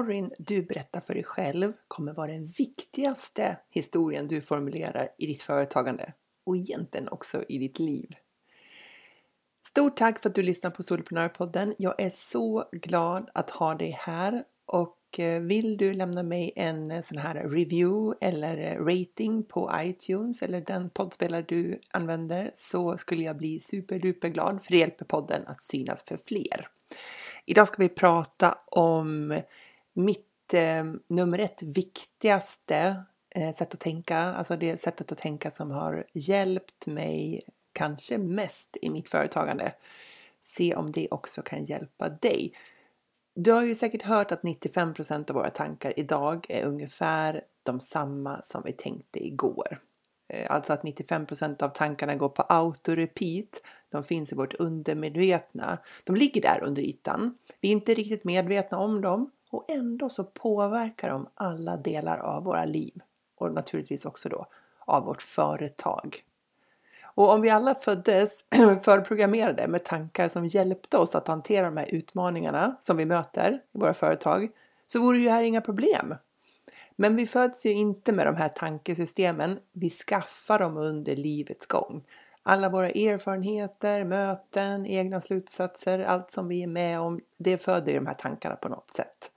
Storyn 0.00 0.32
du 0.38 0.62
berättar 0.62 1.00
för 1.00 1.14
dig 1.14 1.24
själv 1.24 1.72
kommer 1.88 2.12
vara 2.12 2.30
den 2.30 2.44
viktigaste 2.44 3.56
historien 3.70 4.28
du 4.28 4.40
formulerar 4.40 5.08
i 5.18 5.26
ditt 5.26 5.42
företagande 5.42 6.12
och 6.44 6.56
egentligen 6.56 7.08
också 7.08 7.44
i 7.48 7.58
ditt 7.58 7.78
liv. 7.78 8.14
Stort 9.66 9.96
tack 9.96 10.22
för 10.22 10.28
att 10.28 10.34
du 10.34 10.42
lyssnar 10.42 10.70
på 10.70 10.82
Soloprenörpodden. 10.82 11.74
Jag 11.78 12.00
är 12.00 12.10
så 12.10 12.64
glad 12.72 13.30
att 13.34 13.50
ha 13.50 13.74
dig 13.74 13.98
här 14.00 14.44
och 14.66 15.18
eh, 15.18 15.40
vill 15.40 15.76
du 15.76 15.94
lämna 15.94 16.22
mig 16.22 16.52
en 16.56 16.90
eh, 16.90 17.02
sån 17.02 17.18
här 17.18 17.34
review 17.34 18.26
eller 18.26 18.58
eh, 18.58 18.84
rating 18.84 19.42
på 19.42 19.70
iTunes 19.80 20.42
eller 20.42 20.60
den 20.60 20.90
poddspelare 20.90 21.44
du 21.48 21.80
använder 21.90 22.50
så 22.54 22.96
skulle 22.96 23.22
jag 23.22 23.36
bli 23.36 23.60
superduper 23.60 24.28
glad 24.28 24.62
för 24.62 24.70
det 24.72 24.78
hjälper 24.78 25.04
podden 25.04 25.42
att 25.46 25.62
synas 25.62 26.04
för 26.04 26.18
fler. 26.26 26.68
Idag 27.46 27.68
ska 27.68 27.82
vi 27.82 27.88
prata 27.88 28.58
om 28.70 29.40
mitt 29.94 30.54
eh, 30.54 30.84
nummer 31.08 31.38
ett 31.38 31.62
viktigaste 31.62 33.04
eh, 33.34 33.54
sätt 33.54 33.74
att 33.74 33.80
tänka, 33.80 34.18
alltså 34.18 34.56
det 34.56 34.80
sättet 34.80 35.12
att 35.12 35.18
tänka 35.18 35.50
som 35.50 35.70
har 35.70 36.04
hjälpt 36.12 36.86
mig 36.86 37.42
kanske 37.72 38.18
mest 38.18 38.76
i 38.82 38.90
mitt 38.90 39.08
företagande. 39.08 39.72
Se 40.42 40.74
om 40.74 40.92
det 40.92 41.08
också 41.10 41.42
kan 41.42 41.64
hjälpa 41.64 42.08
dig. 42.08 42.52
Du 43.34 43.52
har 43.52 43.62
ju 43.62 43.74
säkert 43.74 44.02
hört 44.02 44.32
att 44.32 44.42
95% 44.42 45.30
av 45.30 45.34
våra 45.34 45.50
tankar 45.50 45.92
idag 45.96 46.46
är 46.48 46.64
ungefär 46.64 47.42
de 47.62 47.80
samma 47.80 48.42
som 48.42 48.62
vi 48.64 48.72
tänkte 48.72 49.26
igår. 49.26 49.80
Eh, 50.28 50.50
alltså 50.50 50.72
att 50.72 50.82
95% 50.82 51.62
av 51.62 51.68
tankarna 51.68 52.14
går 52.14 52.28
på 52.28 52.42
auto-repeat. 52.42 53.62
De 53.90 54.04
finns 54.04 54.32
i 54.32 54.34
vårt 54.34 54.54
undermedvetna. 54.54 55.78
De 56.04 56.16
ligger 56.16 56.42
där 56.42 56.60
under 56.62 56.82
ytan. 56.82 57.38
Vi 57.60 57.68
är 57.68 57.72
inte 57.72 57.94
riktigt 57.94 58.24
medvetna 58.24 58.78
om 58.78 59.00
dem 59.00 59.30
och 59.50 59.70
ändå 59.70 60.08
så 60.08 60.24
påverkar 60.24 61.08
de 61.08 61.28
alla 61.34 61.76
delar 61.76 62.18
av 62.18 62.44
våra 62.44 62.64
liv 62.64 63.00
och 63.36 63.52
naturligtvis 63.52 64.04
också 64.04 64.28
då 64.28 64.46
av 64.84 65.04
vårt 65.04 65.22
företag. 65.22 66.24
Och 67.14 67.32
om 67.32 67.40
vi 67.40 67.50
alla 67.50 67.74
föddes 67.74 68.44
förprogrammerade 68.84 69.68
med 69.68 69.84
tankar 69.84 70.28
som 70.28 70.46
hjälpte 70.46 70.98
oss 70.98 71.14
att 71.14 71.28
hantera 71.28 71.66
de 71.66 71.76
här 71.76 71.94
utmaningarna 71.94 72.76
som 72.78 72.96
vi 72.96 73.06
möter 73.06 73.60
i 73.74 73.78
våra 73.78 73.94
företag 73.94 74.48
så 74.86 75.00
vore 75.00 75.18
ju 75.18 75.28
här 75.28 75.42
inga 75.42 75.60
problem. 75.60 76.14
Men 76.96 77.16
vi 77.16 77.26
föds 77.26 77.66
ju 77.66 77.72
inte 77.72 78.12
med 78.12 78.26
de 78.26 78.36
här 78.36 78.48
tankesystemen. 78.48 79.58
Vi 79.72 79.90
skaffar 79.90 80.58
dem 80.58 80.76
under 80.76 81.16
livets 81.16 81.66
gång. 81.66 82.04
Alla 82.42 82.68
våra 82.68 82.90
erfarenheter, 82.90 84.04
möten, 84.04 84.86
egna 84.86 85.20
slutsatser, 85.20 85.98
allt 85.98 86.30
som 86.30 86.48
vi 86.48 86.62
är 86.62 86.66
med 86.66 87.00
om, 87.00 87.20
det 87.38 87.58
föder 87.58 87.94
de 87.94 88.06
här 88.06 88.14
tankarna 88.14 88.56
på 88.56 88.68
något 88.68 88.90
sätt. 88.90 89.30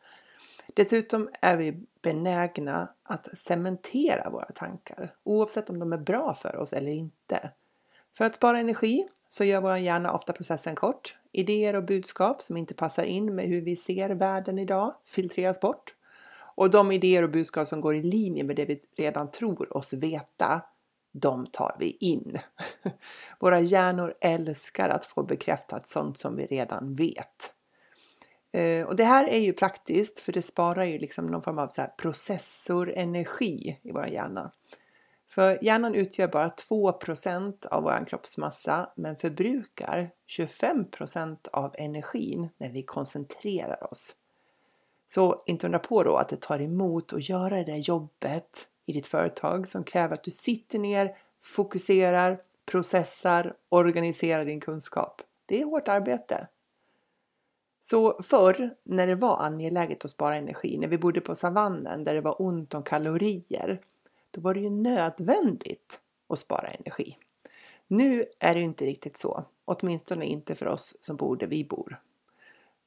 Dessutom 0.74 1.30
är 1.42 1.58
vi 1.58 1.86
benägna 2.02 2.90
att 3.04 3.38
cementera 3.38 4.30
våra 4.30 4.52
tankar, 4.52 5.16
oavsett 5.24 5.70
om 5.70 5.80
de 5.80 5.94
är 5.94 5.98
bra 5.98 6.34
för 6.34 6.56
oss 6.56 6.74
eller 6.74 6.92
inte. 6.92 7.52
För 8.18 8.26
att 8.26 8.36
spara 8.36 8.60
energi 8.60 9.08
så 9.28 9.44
gör 9.44 9.62
vår 9.62 9.78
hjärna 9.78 10.14
ofta 10.14 10.34
processen 10.34 10.76
kort. 10.76 11.16
Idéer 11.32 11.76
och 11.76 11.86
budskap 11.86 12.42
som 12.42 12.58
inte 12.58 12.74
passar 12.74 13.04
in 13.04 13.36
med 13.36 13.46
hur 13.46 13.62
vi 13.62 13.76
ser 13.76 14.10
världen 14.10 14.60
idag 14.60 14.96
filtreras 15.06 15.60
bort. 15.60 15.94
Och 16.56 16.70
de 16.70 16.92
idéer 16.92 17.24
och 17.24 17.32
budskap 17.32 17.68
som 17.68 17.82
går 17.82 17.96
i 17.96 18.04
linje 18.04 18.44
med 18.44 18.56
det 18.56 18.66
vi 18.66 18.82
redan 18.98 19.32
tror 19.32 19.78
oss 19.78 19.94
veta, 19.94 20.62
de 21.14 21.48
tar 21.48 21.76
vi 21.80 21.98
in. 22.00 22.40
Våra 23.40 23.60
hjärnor 23.60 24.14
älskar 24.22 24.90
att 24.90 25.06
få 25.06 25.24
bekräftat 25.24 25.88
sånt 25.88 26.18
som 26.18 26.36
vi 26.36 26.46
redan 26.46 26.96
vet. 26.96 27.53
Eh, 28.54 28.86
och 28.86 28.96
det 28.96 29.04
här 29.04 29.28
är 29.28 29.40
ju 29.40 29.54
praktiskt 29.54 30.20
för 30.20 30.32
det 30.32 30.42
sparar 30.42 30.84
ju 30.84 30.98
liksom 30.98 31.28
någon 31.28 31.42
form 31.42 31.60
av 31.60 31.68
så 31.68 31.86
processorenergi 31.98 33.80
i 33.82 33.92
vår 33.92 34.08
hjärna. 34.08 34.52
För 35.30 35.64
hjärnan 35.64 35.96
utgör 35.96 36.28
bara 36.28 36.50
2% 36.50 37.66
av 37.66 37.84
vår 37.84 38.06
kroppsmassa 38.08 38.90
men 38.96 39.16
förbrukar 39.16 40.10
25% 40.38 41.38
av 41.54 41.76
energin 41.78 42.50
när 42.58 42.70
vi 42.70 42.84
koncentrerar 42.84 43.92
oss. 43.92 44.16
Så 45.08 45.42
inte 45.46 45.68
undra 45.68 45.80
på 45.80 46.04
då 46.04 46.16
att 46.16 46.30
det 46.30 46.42
tar 46.42 46.62
emot 46.62 47.14
att 47.14 47.30
göra 47.30 47.56
det 47.56 47.64
där 47.64 47.78
jobbet 47.78 48.68
i 48.86 48.94
ditt 48.94 49.08
företag 49.08 49.68
som 49.68 49.84
kräver 49.84 50.14
att 50.14 50.24
du 50.24 50.32
sitter 50.32 50.80
ner, 50.80 51.16
fokuserar, 51.42 52.38
processar, 52.66 53.54
organiserar 53.70 54.46
din 54.46 54.60
kunskap. 54.60 55.22
Det 55.46 55.62
är 55.62 55.66
hårt 55.66 55.88
arbete. 55.88 56.48
Så 57.86 58.22
förr 58.24 58.76
när 58.84 59.08
det 59.08 59.16
var 59.16 59.38
angeläget 59.38 60.06
att 60.06 60.12
spara 60.12 60.36
energi, 60.36 60.78
när 60.78 60.88
vi 60.88 60.98
bodde 60.98 61.22
på 61.22 61.36
savannen 61.36 62.04
där 62.04 62.14
det 62.14 62.22
var 62.22 62.42
ont 62.42 62.74
om 62.74 62.84
kalorier, 62.84 63.82
då 64.32 64.42
var 64.42 64.54
det 64.54 64.60
ju 64.60 64.70
nödvändigt 64.70 66.00
att 66.30 66.40
spara 66.40 66.68
energi. 66.68 67.18
Nu 67.88 68.26
är 68.40 68.56
det 68.56 68.62
inte 68.62 68.86
riktigt 68.86 69.18
så, 69.18 69.46
åtminstone 69.66 70.26
inte 70.26 70.56
för 70.56 70.66
oss 70.66 70.96
som 71.00 71.16
bor 71.16 71.38
där 71.38 71.48
vi 71.48 71.66
bor. 71.66 72.00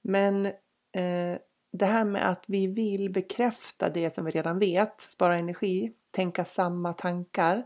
Men 0.03 0.47
eh, 0.47 1.39
det 1.73 1.87
här 1.87 2.05
med 2.05 2.31
att 2.31 2.45
vi 2.47 2.67
vill 2.67 3.13
bekräfta 3.13 3.91
det 3.91 4.15
som 4.15 4.25
vi 4.25 4.31
redan 4.31 4.59
vet, 4.59 5.01
spara 5.01 5.39
energi, 5.39 5.93
tänka 6.11 6.45
samma 6.45 6.93
tankar, 6.93 7.63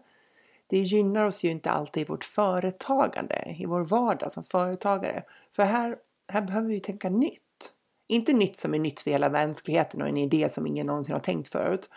det 0.66 0.78
gynnar 0.78 1.24
oss 1.24 1.44
ju 1.44 1.50
inte 1.50 1.70
alltid 1.70 2.00
i 2.02 2.06
vårt 2.06 2.24
företagande, 2.24 3.56
i 3.58 3.66
vår 3.66 3.84
vardag 3.84 4.32
som 4.32 4.44
företagare. 4.44 5.22
För 5.52 5.62
här 5.62 5.96
här 6.30 6.42
behöver 6.42 6.68
vi 6.68 6.80
tänka 6.80 7.10
nytt. 7.10 7.72
Inte 8.06 8.32
nytt 8.32 8.56
som 8.56 8.74
är 8.74 8.78
nytt 8.78 9.00
för 9.00 9.10
hela 9.10 9.30
mänskligheten 9.30 10.02
och 10.02 10.08
en 10.08 10.16
idé 10.16 10.48
som 10.48 10.66
ingen 10.66 10.86
någonsin 10.86 11.12
har 11.12 11.20
tänkt 11.20 11.48
förut, 11.48 11.90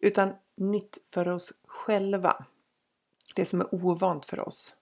utan 0.00 0.32
nytt 0.56 0.98
för 1.10 1.28
oss 1.28 1.52
själva. 1.66 2.44
Det 3.34 3.44
som 3.44 3.60
är 3.60 3.74
ovant 3.74 4.26
för 4.26 4.48
oss. 4.48 4.74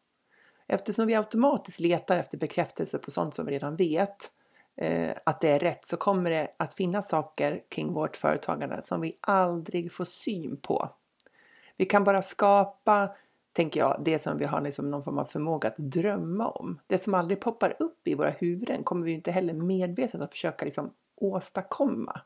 Eftersom 0.66 1.06
vi 1.06 1.14
automatiskt 1.14 1.80
letar 1.80 2.16
efter 2.16 2.38
bekräftelse 2.38 2.98
på 2.98 3.10
sånt 3.10 3.34
som 3.34 3.46
vi 3.46 3.52
redan 3.52 3.76
vet 3.76 4.30
eh, 4.76 5.10
att 5.26 5.40
det 5.40 5.48
är 5.48 5.58
rätt 5.58 5.86
så 5.86 5.96
kommer 5.96 6.30
det 6.30 6.48
att 6.56 6.74
finnas 6.74 7.08
saker 7.08 7.62
kring 7.68 7.92
vårt 7.92 8.16
företagande 8.16 8.82
som 8.82 9.00
vi 9.00 9.16
aldrig 9.20 9.92
får 9.92 10.04
syn 10.04 10.60
på. 10.60 10.90
Vi 11.76 11.84
kan 11.84 12.04
bara 12.04 12.22
skapa 12.22 13.16
tänker 13.54 13.80
jag, 13.80 14.02
det 14.04 14.18
som 14.18 14.38
vi 14.38 14.44
har 14.44 14.60
liksom 14.60 14.90
någon 14.90 15.02
form 15.02 15.18
av 15.18 15.24
förmåga 15.24 15.68
att 15.68 15.76
drömma 15.78 16.48
om. 16.48 16.80
Det 16.86 16.98
som 16.98 17.14
aldrig 17.14 17.40
poppar 17.40 17.76
upp 17.78 18.08
i 18.08 18.14
våra 18.14 18.30
huvuden 18.30 18.84
kommer 18.84 19.06
vi 19.06 19.12
inte 19.12 19.30
heller 19.30 19.54
medvetet 19.54 20.20
att 20.20 20.32
försöka 20.32 20.64
liksom 20.64 20.90
åstadkomma. 21.16 22.20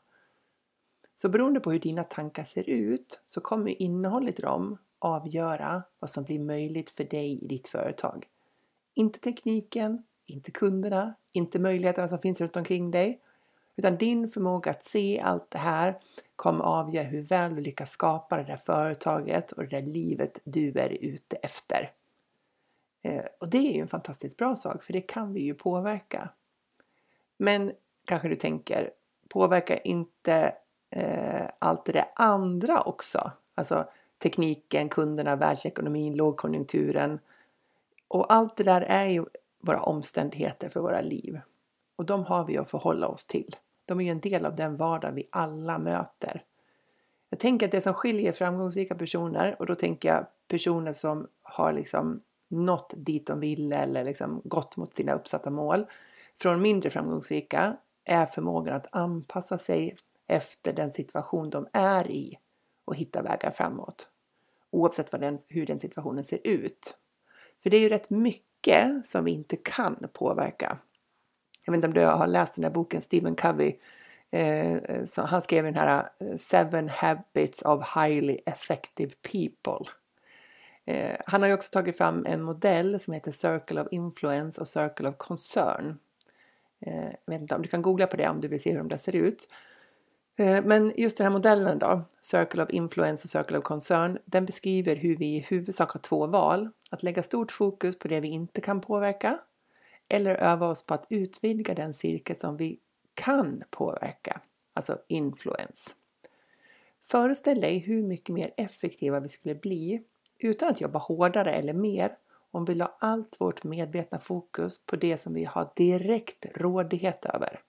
Så 1.13 1.29
beroende 1.29 1.59
på 1.59 1.71
hur 1.71 1.79
dina 1.79 2.03
tankar 2.03 2.43
ser 2.43 2.69
ut 2.69 3.23
så 3.25 3.41
kommer 3.41 3.81
innehållet 3.81 4.39
i 4.39 4.41
dem 4.41 4.77
avgöra 4.99 5.83
vad 5.99 6.09
som 6.09 6.23
blir 6.23 6.39
möjligt 6.39 6.89
för 6.89 7.03
dig 7.03 7.43
i 7.43 7.47
ditt 7.47 7.67
företag. 7.67 8.27
Inte 8.93 9.19
tekniken, 9.19 10.03
inte 10.25 10.51
kunderna, 10.51 11.13
inte 11.31 11.59
möjligheterna 11.59 12.07
som 12.07 12.19
finns 12.19 12.41
runt 12.41 12.55
omkring 12.55 12.91
dig, 12.91 13.21
utan 13.75 13.97
din 13.97 14.29
förmåga 14.29 14.71
att 14.71 14.83
se 14.83 15.19
allt 15.19 15.51
det 15.51 15.57
här 15.57 15.99
kommer 16.35 16.63
avgöra 16.63 17.03
hur 17.03 17.23
väl 17.23 17.55
du 17.55 17.61
lyckas 17.61 17.91
skapa 17.91 18.37
det 18.37 18.43
där 18.43 18.57
företaget 18.57 19.51
och 19.51 19.63
det 19.63 19.69
där 19.69 19.81
livet 19.81 20.39
du 20.43 20.79
är 20.79 20.89
ute 20.89 21.35
efter. 21.35 21.91
Eh, 23.01 23.25
och 23.39 23.49
det 23.49 23.57
är 23.57 23.73
ju 23.73 23.81
en 23.81 23.87
fantastiskt 23.87 24.37
bra 24.37 24.55
sak 24.55 24.83
för 24.83 24.93
det 24.93 25.01
kan 25.01 25.33
vi 25.33 25.41
ju 25.41 25.53
påverka. 25.53 26.29
Men 27.37 27.71
kanske 28.05 28.27
du 28.27 28.35
tänker, 28.35 28.91
påverka 29.29 29.77
inte 29.77 30.53
eh, 30.89 31.45
allt 31.59 31.85
det 31.85 31.91
där 31.91 32.05
andra 32.15 32.81
också? 32.81 33.31
Alltså 33.55 33.89
tekniken, 34.17 34.89
kunderna, 34.89 35.35
världsekonomin, 35.35 36.15
lågkonjunkturen. 36.15 37.19
Och 38.07 38.33
allt 38.33 38.57
det 38.57 38.63
där 38.63 38.81
är 38.81 39.05
ju 39.05 39.25
våra 39.59 39.81
omständigheter 39.81 40.69
för 40.69 40.79
våra 40.79 41.01
liv. 41.01 41.39
Och 41.99 42.05
de 42.05 42.23
har 42.23 42.45
vi 42.45 42.57
att 42.57 42.71
förhålla 42.71 43.07
oss 43.07 43.25
till. 43.25 43.55
De 43.85 43.99
är 43.99 44.03
ju 44.03 44.09
en 44.11 44.19
del 44.19 44.45
av 44.45 44.55
den 44.55 44.77
vardag 44.77 45.11
vi 45.11 45.27
alla 45.31 45.77
möter. 45.77 46.43
Jag 47.29 47.39
tänker 47.39 47.65
att 47.65 47.71
det 47.71 47.81
som 47.81 47.93
skiljer 47.93 48.31
framgångsrika 48.31 48.95
personer 48.95 49.55
och 49.59 49.65
då 49.65 49.75
tänker 49.75 50.09
jag 50.09 50.25
personer 50.47 50.93
som 50.93 51.27
har 51.41 51.73
liksom 51.73 52.21
nått 52.47 52.93
dit 52.97 53.27
de 53.27 53.39
ville 53.39 53.77
eller 53.77 54.03
liksom 54.03 54.41
gått 54.43 54.77
mot 54.77 54.93
sina 54.93 55.13
uppsatta 55.13 55.49
mål 55.49 55.85
från 56.41 56.61
mindre 56.61 56.89
framgångsrika 56.89 57.77
är 58.05 58.25
förmågan 58.25 58.75
att 58.75 58.95
anpassa 58.95 59.57
sig 59.57 59.97
efter 60.27 60.73
den 60.73 60.91
situation 60.91 61.49
de 61.49 61.67
är 61.73 62.11
i 62.11 62.37
och 62.85 62.95
hitta 62.95 63.21
vägar 63.21 63.51
framåt. 63.51 64.07
oavsett 64.71 65.11
vad 65.11 65.21
den, 65.21 65.37
hur 65.49 65.65
den 65.65 65.79
situationen 65.79 66.23
ser 66.23 66.39
ut. 66.43 66.95
För 67.63 67.69
det 67.69 67.77
är 67.77 67.81
ju 67.81 67.89
rätt 67.89 68.09
mycket 68.09 69.05
som 69.05 69.25
vi 69.25 69.31
inte 69.31 69.55
kan 69.55 70.07
påverka. 70.13 70.77
Jag 71.69 71.71
vet 71.71 71.77
inte 71.77 71.87
om 71.87 71.93
du 71.93 72.05
har 72.05 72.27
läst 72.27 72.55
den 72.55 72.63
här 72.63 72.71
boken, 72.71 73.01
Stephen 73.01 73.35
Covey, 73.35 73.73
eh, 74.31 74.73
eh 74.73 75.05
så 75.05 75.21
han 75.21 75.41
skrev 75.41 75.63
den 75.63 75.75
här 75.75 76.09
eh, 76.19 76.35
Seven 76.37 76.89
Habits 76.89 77.61
of 77.61 77.95
Highly 77.95 78.37
Effective 78.45 79.11
People. 79.31 79.91
Eh, 80.85 81.15
han 81.25 81.41
har 81.41 81.47
ju 81.47 81.53
också 81.53 81.69
tagit 81.71 81.97
fram 81.97 82.25
en 82.25 82.41
modell 82.41 82.99
som 82.99 83.13
heter 83.13 83.31
Circle 83.31 83.81
of 83.81 83.87
Influence 83.91 84.61
och 84.61 84.67
Circle 84.67 85.09
of 85.09 85.17
Concern. 85.17 85.99
Eh, 86.85 87.05
jag 87.25 87.33
vet 87.33 87.41
inte 87.41 87.55
om 87.55 87.61
du 87.61 87.67
kan 87.67 87.81
googla 87.81 88.07
på 88.07 88.17
det 88.17 88.29
om 88.29 88.41
du 88.41 88.47
vill 88.47 88.61
se 88.61 88.71
hur 88.71 88.77
de 88.77 88.87
där 88.87 88.97
ser 88.97 89.15
ut. 89.15 89.49
Eh, 90.37 90.63
men 90.63 90.93
just 90.97 91.17
den 91.17 91.25
här 91.25 91.31
modellen 91.31 91.79
då, 91.79 92.01
Circle 92.21 92.63
of 92.63 92.69
Influence 92.69 93.25
och 93.25 93.29
Circle 93.29 93.57
of 93.57 93.63
Concern, 93.63 94.17
den 94.25 94.45
beskriver 94.45 94.95
hur 94.95 95.17
vi 95.17 95.25
i 95.25 95.39
huvudsak 95.49 95.91
har 95.91 95.99
två 95.99 96.27
val. 96.27 96.69
Att 96.89 97.03
lägga 97.03 97.23
stort 97.23 97.51
fokus 97.51 97.99
på 97.99 98.07
det 98.07 98.19
vi 98.19 98.27
inte 98.27 98.61
kan 98.61 98.81
påverka 98.81 99.39
eller 100.09 100.35
öva 100.35 100.67
oss 100.67 100.85
på 100.85 100.93
att 100.93 101.05
utvidga 101.09 101.73
den 101.73 101.93
cirkel 101.93 102.35
som 102.35 102.57
vi 102.57 102.79
kan 103.13 103.63
påverka, 103.69 104.41
alltså 104.73 104.97
influens. 105.07 105.95
Föreställ 107.03 107.61
dig 107.61 107.77
hur 107.77 108.03
mycket 108.03 108.35
mer 108.35 108.51
effektiva 108.57 109.19
vi 109.19 109.29
skulle 109.29 109.55
bli 109.55 110.03
utan 110.39 110.69
att 110.69 110.81
jobba 110.81 110.99
hårdare 110.99 111.51
eller 111.51 111.73
mer 111.73 112.11
om 112.51 112.65
vi 112.65 112.75
la 112.75 112.95
allt 112.99 113.41
vårt 113.41 113.63
medvetna 113.63 114.19
fokus 114.19 114.85
på 114.85 114.95
det 114.95 115.17
som 115.17 115.33
vi 115.33 115.45
har 115.45 115.71
direkt 115.75 116.45
rådighet 116.55 117.25
över. 117.25 117.59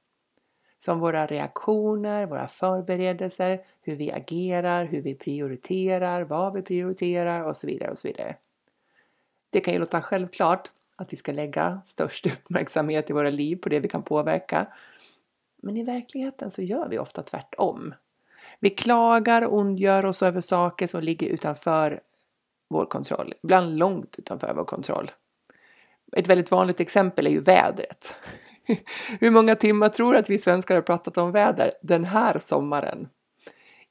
Som 0.77 1.01
våra 1.01 1.27
reaktioner, 1.27 2.27
våra 2.27 2.49
förberedelser, 2.49 3.61
hur 3.81 3.97
vi 3.97 4.13
agerar, 4.13 4.85
hur 4.85 5.03
vi 5.03 5.15
prioriterar, 5.15 6.23
vad 6.23 6.55
vi 6.55 6.63
prioriterar 6.63 7.45
och 7.45 7.57
så 7.57 7.67
vidare 7.67 7.91
och 7.91 7.99
så 7.99 8.09
vidare. 8.09 8.37
Det 9.51 9.61
kan 9.61 9.75
ju 9.75 9.81
låta 9.81 10.03
självklart 10.03 10.71
att 11.01 11.13
vi 11.13 11.17
ska 11.17 11.33
lägga 11.33 11.81
störst 11.85 12.27
uppmärksamhet 12.47 13.11
i 13.11 13.13
våra 13.13 13.31
liv 13.31 13.57
på 13.57 13.69
det 13.69 13.81
vi 13.81 13.89
kan 13.89 14.03
påverka. 14.03 14.67
Men 15.63 15.77
i 15.77 15.85
verkligheten 15.85 16.51
så 16.51 16.63
gör 16.63 16.89
vi 16.89 16.99
ofta 16.99 17.23
tvärtom. 17.23 17.95
Vi 18.61 18.71
klagar 18.71 19.43
och 19.43 19.59
ondgör 19.59 20.05
oss 20.05 20.23
över 20.23 20.41
saker 20.41 20.87
som 20.87 21.01
ligger 21.01 21.29
utanför 21.29 22.01
vår 22.71 22.87
kontroll, 22.87 23.33
ibland 23.43 23.79
långt 23.79 24.19
utanför 24.19 24.55
vår 24.55 24.65
kontroll. 24.65 25.11
Ett 26.17 26.29
väldigt 26.29 26.51
vanligt 26.51 26.81
exempel 26.81 27.27
är 27.27 27.31
ju 27.31 27.41
vädret. 27.41 28.15
Hur 29.21 29.31
många 29.31 29.55
timmar 29.55 29.89
tror 29.89 30.13
du 30.13 30.19
att 30.19 30.31
vi 30.31 30.39
svenskar 30.39 30.75
har 30.75 30.83
pratat 30.83 31.19
om 31.19 31.33
väder 31.33 31.73
den 31.83 32.05
här 32.05 32.39
sommaren? 32.39 33.09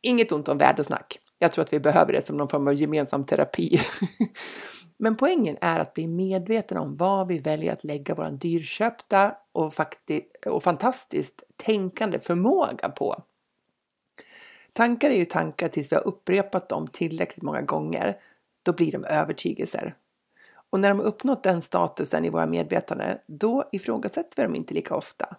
Inget 0.02 0.32
ont 0.32 0.48
om 0.48 0.58
vädersnack. 0.58 1.20
Jag 1.40 1.52
tror 1.52 1.64
att 1.64 1.74
vi 1.74 1.80
behöver 1.80 2.14
det 2.14 2.22
som 2.22 2.38
någon 2.38 2.50
form 2.50 2.68
av 2.68 2.74
gemensam 2.74 3.24
terapi. 3.24 3.82
Men 5.02 5.16
poängen 5.16 5.58
är 5.62 5.80
att 5.80 5.94
bli 5.94 6.08
medveten 6.08 6.78
om 6.78 6.98
vad 6.98 7.28
vi 7.28 7.40
väljer 7.40 7.74
att 7.74 7.84
lägga 7.84 8.16
vår 8.16 8.30
dyrköpta 8.30 9.36
och, 9.52 9.74
och 10.46 10.64
fantastiskt 10.64 11.44
tänkande 11.58 12.20
förmåga 12.20 12.90
på. 12.90 13.24
Tankar 14.74 15.10
är 15.10 15.16
ju 15.16 15.26
tankar 15.26 15.68
tills 15.68 15.92
vi 15.92 15.96
har 15.96 16.08
upprepat 16.08 16.70
dem 16.70 16.88
tillräckligt 16.88 17.44
många 17.44 17.62
gånger 17.62 18.18
då 18.64 18.74
blir 18.74 18.92
de 18.92 19.06
övertygelser. 19.06 19.96
Och 20.70 20.80
när 20.80 20.90
de 20.90 21.00
har 21.00 21.06
uppnått 21.06 21.44
den 21.44 21.62
statusen 21.62 22.26
i 22.26 22.30
våra 22.30 22.46
medvetande, 22.46 23.22
då 23.28 23.64
ifrågasätter 23.72 24.38
vi 24.38 24.44
dem 24.44 24.56
inte 24.56 24.74
lika 24.74 24.96
ofta. 24.96 25.36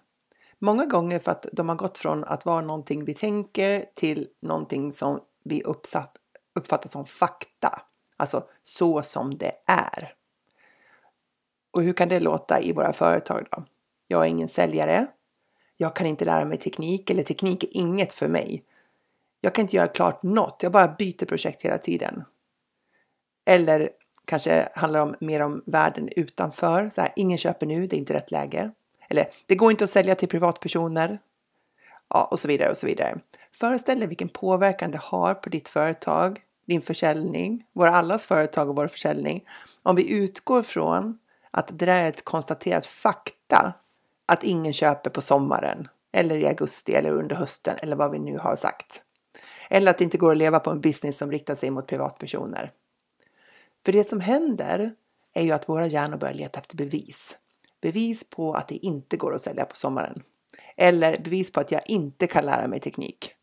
Många 0.58 0.86
gånger 0.86 1.18
för 1.18 1.30
att 1.30 1.46
de 1.52 1.68
har 1.68 1.76
gått 1.76 1.98
från 1.98 2.24
att 2.24 2.46
vara 2.46 2.60
någonting 2.60 3.04
vi 3.04 3.14
tänker 3.14 3.84
till 3.94 4.28
någonting 4.42 4.92
som 4.92 5.20
vi 5.44 5.62
uppsatt, 5.62 6.16
uppfattar 6.54 6.88
som 6.88 7.06
fakta. 7.06 7.82
Alltså 8.20 8.44
så 8.62 9.02
som 9.02 9.38
det 9.38 9.52
är. 9.66 10.14
Och 11.70 11.82
hur 11.82 11.92
kan 11.92 12.08
det 12.08 12.20
låta 12.20 12.60
i 12.60 12.72
våra 12.72 12.92
företag 12.92 13.46
då? 13.50 13.64
Jag 14.06 14.24
är 14.24 14.28
ingen 14.28 14.48
säljare. 14.48 15.06
Jag 15.76 15.96
kan 15.96 16.06
inte 16.06 16.24
lära 16.24 16.44
mig 16.44 16.58
teknik 16.58 17.10
eller 17.10 17.22
teknik 17.22 17.64
är 17.64 17.76
inget 17.76 18.12
för 18.12 18.28
mig. 18.28 18.64
Jag 19.40 19.54
kan 19.54 19.62
inte 19.62 19.76
göra 19.76 19.88
klart 19.88 20.22
något. 20.22 20.62
Jag 20.62 20.72
bara 20.72 20.88
byter 20.88 21.26
projekt 21.26 21.62
hela 21.62 21.78
tiden. 21.78 22.24
Eller 23.46 23.90
kanske 24.24 24.68
handlar 24.74 25.00
om 25.00 25.14
mer 25.20 25.40
om 25.40 25.62
världen 25.66 26.08
utanför. 26.16 26.90
Så 26.90 27.00
här, 27.00 27.12
ingen 27.16 27.38
köper 27.38 27.66
nu, 27.66 27.86
det 27.86 27.96
är 27.96 27.98
inte 27.98 28.14
rätt 28.14 28.30
läge. 28.30 28.70
Eller 29.08 29.26
det 29.46 29.54
går 29.54 29.70
inte 29.70 29.84
att 29.84 29.90
sälja 29.90 30.14
till 30.14 30.28
privatpersoner. 30.28 31.18
Ja, 32.08 32.28
och 32.30 32.40
så 32.40 32.48
vidare 32.48 32.70
och 32.70 32.76
så 32.76 32.86
vidare. 32.86 33.20
Föreställ 33.52 33.98
dig 33.98 34.08
vilken 34.08 34.28
påverkan 34.28 34.90
det 34.90 35.00
har 35.02 35.34
på 35.34 35.48
ditt 35.48 35.68
företag, 35.68 36.40
din 36.70 36.82
försäljning, 36.82 37.64
våra 37.72 37.90
allas 37.90 38.26
företag 38.26 38.68
och 38.68 38.76
vår 38.76 38.88
försäljning. 38.88 39.44
Om 39.82 39.96
vi 39.96 40.10
utgår 40.10 40.62
från 40.62 41.18
att 41.50 41.68
det 41.68 41.86
där 41.86 42.02
är 42.04 42.08
ett 42.08 42.24
konstaterat 42.24 42.86
fakta 42.86 43.74
att 44.26 44.44
ingen 44.44 44.72
köper 44.72 45.10
på 45.10 45.20
sommaren 45.20 45.88
eller 46.12 46.36
i 46.36 46.46
augusti 46.46 46.92
eller 46.92 47.10
under 47.10 47.36
hösten 47.36 47.76
eller 47.82 47.96
vad 47.96 48.10
vi 48.10 48.18
nu 48.18 48.38
har 48.38 48.56
sagt. 48.56 49.02
Eller 49.70 49.90
att 49.90 49.98
det 49.98 50.04
inte 50.04 50.18
går 50.18 50.32
att 50.32 50.38
leva 50.38 50.60
på 50.60 50.70
en 50.70 50.80
business 50.80 51.18
som 51.18 51.30
riktar 51.30 51.54
sig 51.54 51.70
mot 51.70 51.86
privatpersoner. 51.86 52.72
För 53.84 53.92
det 53.92 54.08
som 54.08 54.20
händer 54.20 54.94
är 55.34 55.42
ju 55.42 55.52
att 55.52 55.68
våra 55.68 55.86
hjärnor 55.86 56.16
börjar 56.16 56.34
leta 56.34 56.60
efter 56.60 56.76
bevis. 56.76 57.38
Bevis 57.80 58.30
på 58.30 58.54
att 58.54 58.68
det 58.68 58.76
inte 58.76 59.16
går 59.16 59.34
att 59.34 59.42
sälja 59.42 59.64
på 59.64 59.76
sommaren. 59.76 60.22
Eller 60.76 61.18
bevis 61.18 61.52
på 61.52 61.60
att 61.60 61.72
jag 61.72 61.82
inte 61.86 62.26
kan 62.26 62.44
lära 62.44 62.66
mig 62.66 62.80
teknik. 62.80 63.34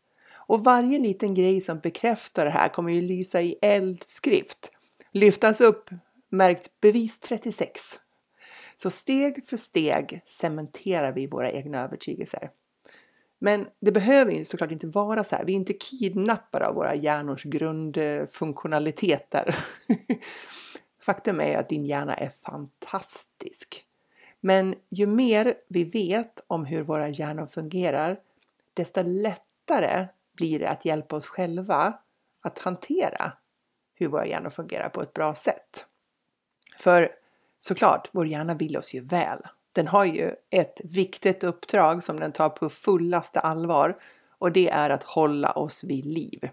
Och 0.48 0.64
varje 0.64 0.98
liten 0.98 1.34
grej 1.34 1.60
som 1.60 1.78
bekräftar 1.78 2.44
det 2.44 2.50
här 2.50 2.68
kommer 2.68 2.92
ju 2.92 3.00
lysa 3.00 3.42
i 3.42 3.56
eldskrift. 3.62 4.70
Lyftas 5.12 5.60
upp 5.60 5.90
märkt 6.28 6.80
bevis 6.80 7.18
36. 7.18 7.98
Så 8.76 8.90
steg 8.90 9.46
för 9.46 9.56
steg 9.56 10.22
cementerar 10.26 11.12
vi 11.12 11.26
våra 11.26 11.50
egna 11.50 11.78
övertygelser. 11.78 12.50
Men 13.38 13.66
det 13.80 13.92
behöver 13.92 14.32
ju 14.32 14.44
såklart 14.44 14.70
inte 14.70 14.86
vara 14.86 15.24
så 15.24 15.36
här. 15.36 15.44
Vi 15.44 15.52
är 15.52 15.56
inte 15.56 15.72
kidnappade 15.72 16.66
av 16.66 16.74
våra 16.74 16.94
hjärnors 16.94 17.44
grundfunktionaliteter. 17.44 19.56
Faktum 21.00 21.40
är 21.40 21.56
att 21.56 21.68
din 21.68 21.86
hjärna 21.86 22.14
är 22.14 22.30
fantastisk. 22.30 23.84
Men 24.40 24.74
ju 24.88 25.06
mer 25.06 25.54
vi 25.68 25.84
vet 25.84 26.44
om 26.46 26.64
hur 26.64 26.82
våra 26.82 27.08
hjärnor 27.08 27.46
fungerar, 27.46 28.18
desto 28.74 29.02
lättare 29.02 30.06
blir 30.38 30.58
det 30.58 30.68
att 30.68 30.84
hjälpa 30.84 31.16
oss 31.16 31.26
själva 31.26 31.98
att 32.42 32.58
hantera 32.58 33.32
hur 33.94 34.08
våra 34.08 34.26
hjärnor 34.26 34.50
fungerar 34.50 34.88
på 34.88 35.02
ett 35.02 35.12
bra 35.12 35.34
sätt. 35.34 35.84
För 36.76 37.10
såklart, 37.60 38.08
vår 38.12 38.26
hjärna 38.26 38.54
vill 38.54 38.76
oss 38.76 38.94
ju 38.94 39.04
väl 39.04 39.38
den 39.78 39.88
har 39.88 40.04
ju 40.04 40.34
ett 40.50 40.80
viktigt 40.84 41.44
uppdrag 41.44 42.02
som 42.02 42.20
den 42.20 42.32
tar 42.32 42.48
på 42.48 42.68
fullaste 42.68 43.40
allvar 43.40 43.96
och 44.38 44.52
det 44.52 44.70
är 44.70 44.90
att 44.90 45.02
hålla 45.02 45.52
oss 45.52 45.84
vid 45.84 46.04
liv. 46.04 46.48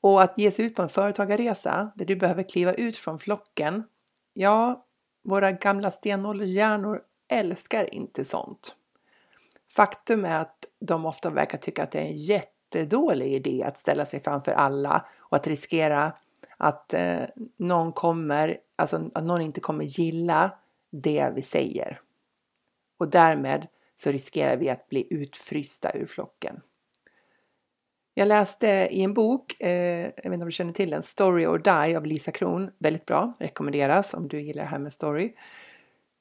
Och 0.00 0.22
att 0.22 0.38
ge 0.38 0.50
sig 0.50 0.64
ut 0.64 0.74
på 0.74 0.82
en 0.82 0.88
företagarresa 0.88 1.92
där 1.94 2.04
du 2.04 2.16
behöver 2.16 2.42
kliva 2.42 2.72
ut 2.74 2.96
från 2.96 3.18
flocken, 3.18 3.84
ja, 4.32 4.84
våra 5.24 5.52
gamla 5.52 5.90
stenåldershjärnor 5.90 7.00
älskar 7.28 7.94
inte 7.94 8.24
sånt. 8.24 8.76
Faktum 9.76 10.24
är 10.24 10.40
att 10.40 10.64
de 10.80 11.06
ofta 11.06 11.30
verkar 11.30 11.58
tycka 11.58 11.82
att 11.82 11.90
det 11.90 11.98
är 11.98 12.04
en 12.04 12.16
jättedålig 12.16 13.32
idé 13.32 13.62
att 13.62 13.78
ställa 13.78 14.06
sig 14.06 14.22
framför 14.22 14.52
alla 14.52 15.06
och 15.18 15.36
att 15.36 15.46
riskera 15.46 16.12
att 16.56 16.94
eh, 16.94 17.22
någon 17.56 17.92
kommer, 17.92 18.56
alltså 18.76 19.10
att 19.14 19.24
någon 19.24 19.40
inte 19.40 19.60
kommer 19.60 19.84
gilla 19.84 20.58
det 20.92 21.32
vi 21.34 21.42
säger. 21.42 22.00
Och 22.98 23.08
därmed 23.08 23.66
så 23.96 24.12
riskerar 24.12 24.56
vi 24.56 24.70
att 24.70 24.88
bli 24.88 25.06
utfrysta 25.10 25.92
ur 25.94 26.06
flocken. 26.06 26.60
Jag 28.14 28.28
läste 28.28 28.88
i 28.90 29.02
en 29.02 29.14
bok, 29.14 29.62
eh, 29.62 30.00
jag 30.00 30.24
vet 30.24 30.24
inte 30.24 30.42
om 30.42 30.44
du 30.44 30.52
känner 30.52 30.72
till 30.72 30.90
den, 30.90 31.02
Story 31.02 31.46
or 31.46 31.58
Die 31.58 31.96
av 31.96 32.06
Lisa 32.06 32.30
Kron. 32.30 32.70
Väldigt 32.78 33.06
bra, 33.06 33.32
rekommenderas 33.38 34.14
om 34.14 34.28
du 34.28 34.40
gillar 34.40 34.62
det 34.62 34.70
här 34.70 34.78
med 34.78 34.92
story. 34.92 35.34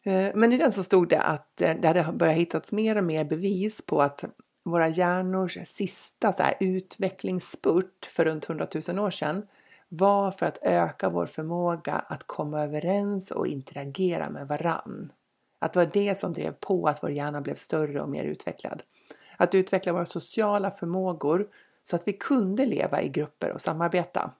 Eh, 0.04 0.32
men 0.36 0.54
i 0.54 0.58
den 0.58 0.72
så 0.72 0.84
stod 0.84 1.14
eh, 1.14 1.20
det 1.20 1.24
att 1.24 1.58
det 1.58 1.88
hade 1.88 2.12
börjat 2.14 2.38
hittas 2.38 2.72
mer 2.72 2.98
och 2.98 3.04
mer 3.04 3.24
bevis 3.24 3.82
på 3.86 4.02
att 4.02 4.24
våra 4.66 4.88
hjärnors 4.88 5.58
sista 5.66 6.34
så 6.34 6.44
här, 6.44 6.54
utvecklingsspurt 6.60 8.06
för 8.06 8.26
runt 8.26 8.50
100 8.50 8.68
000 8.88 9.00
år 9.00 9.12
sedan 9.12 9.46
var 9.90 10.32
för 10.32 10.46
att 10.46 10.58
öka 10.62 11.10
vår 11.10 11.26
förmåga 11.26 11.94
att 11.94 12.28
komma 12.28 12.62
överens 12.62 13.32
och 13.32 13.48
interagera 13.48 14.30
med 14.30 14.48
varann. 14.48 15.12
Att 15.60 15.74
det 15.74 15.80
var 15.80 15.90
det 15.94 16.18
som 16.18 16.34
drev 16.34 16.52
på 16.52 16.88
att 16.88 17.04
vår 17.04 17.12
hjärna 17.12 17.42
blev 17.42 17.56
större 17.56 18.02
och 18.02 18.10
mer 18.10 18.24
utvecklad. 18.24 18.84
Att 19.38 19.56
utveckla 19.56 19.94
våra 19.94 20.06
sociala 20.06 20.72
förmågor 20.72 21.48
så 21.84 21.96
att 21.96 22.08
vi 22.08 22.14
kunde 22.14 22.66
leva 22.66 23.02
i 23.02 23.10
grupper 23.10 23.52
och 23.52 23.62
samarbeta. 23.62 24.32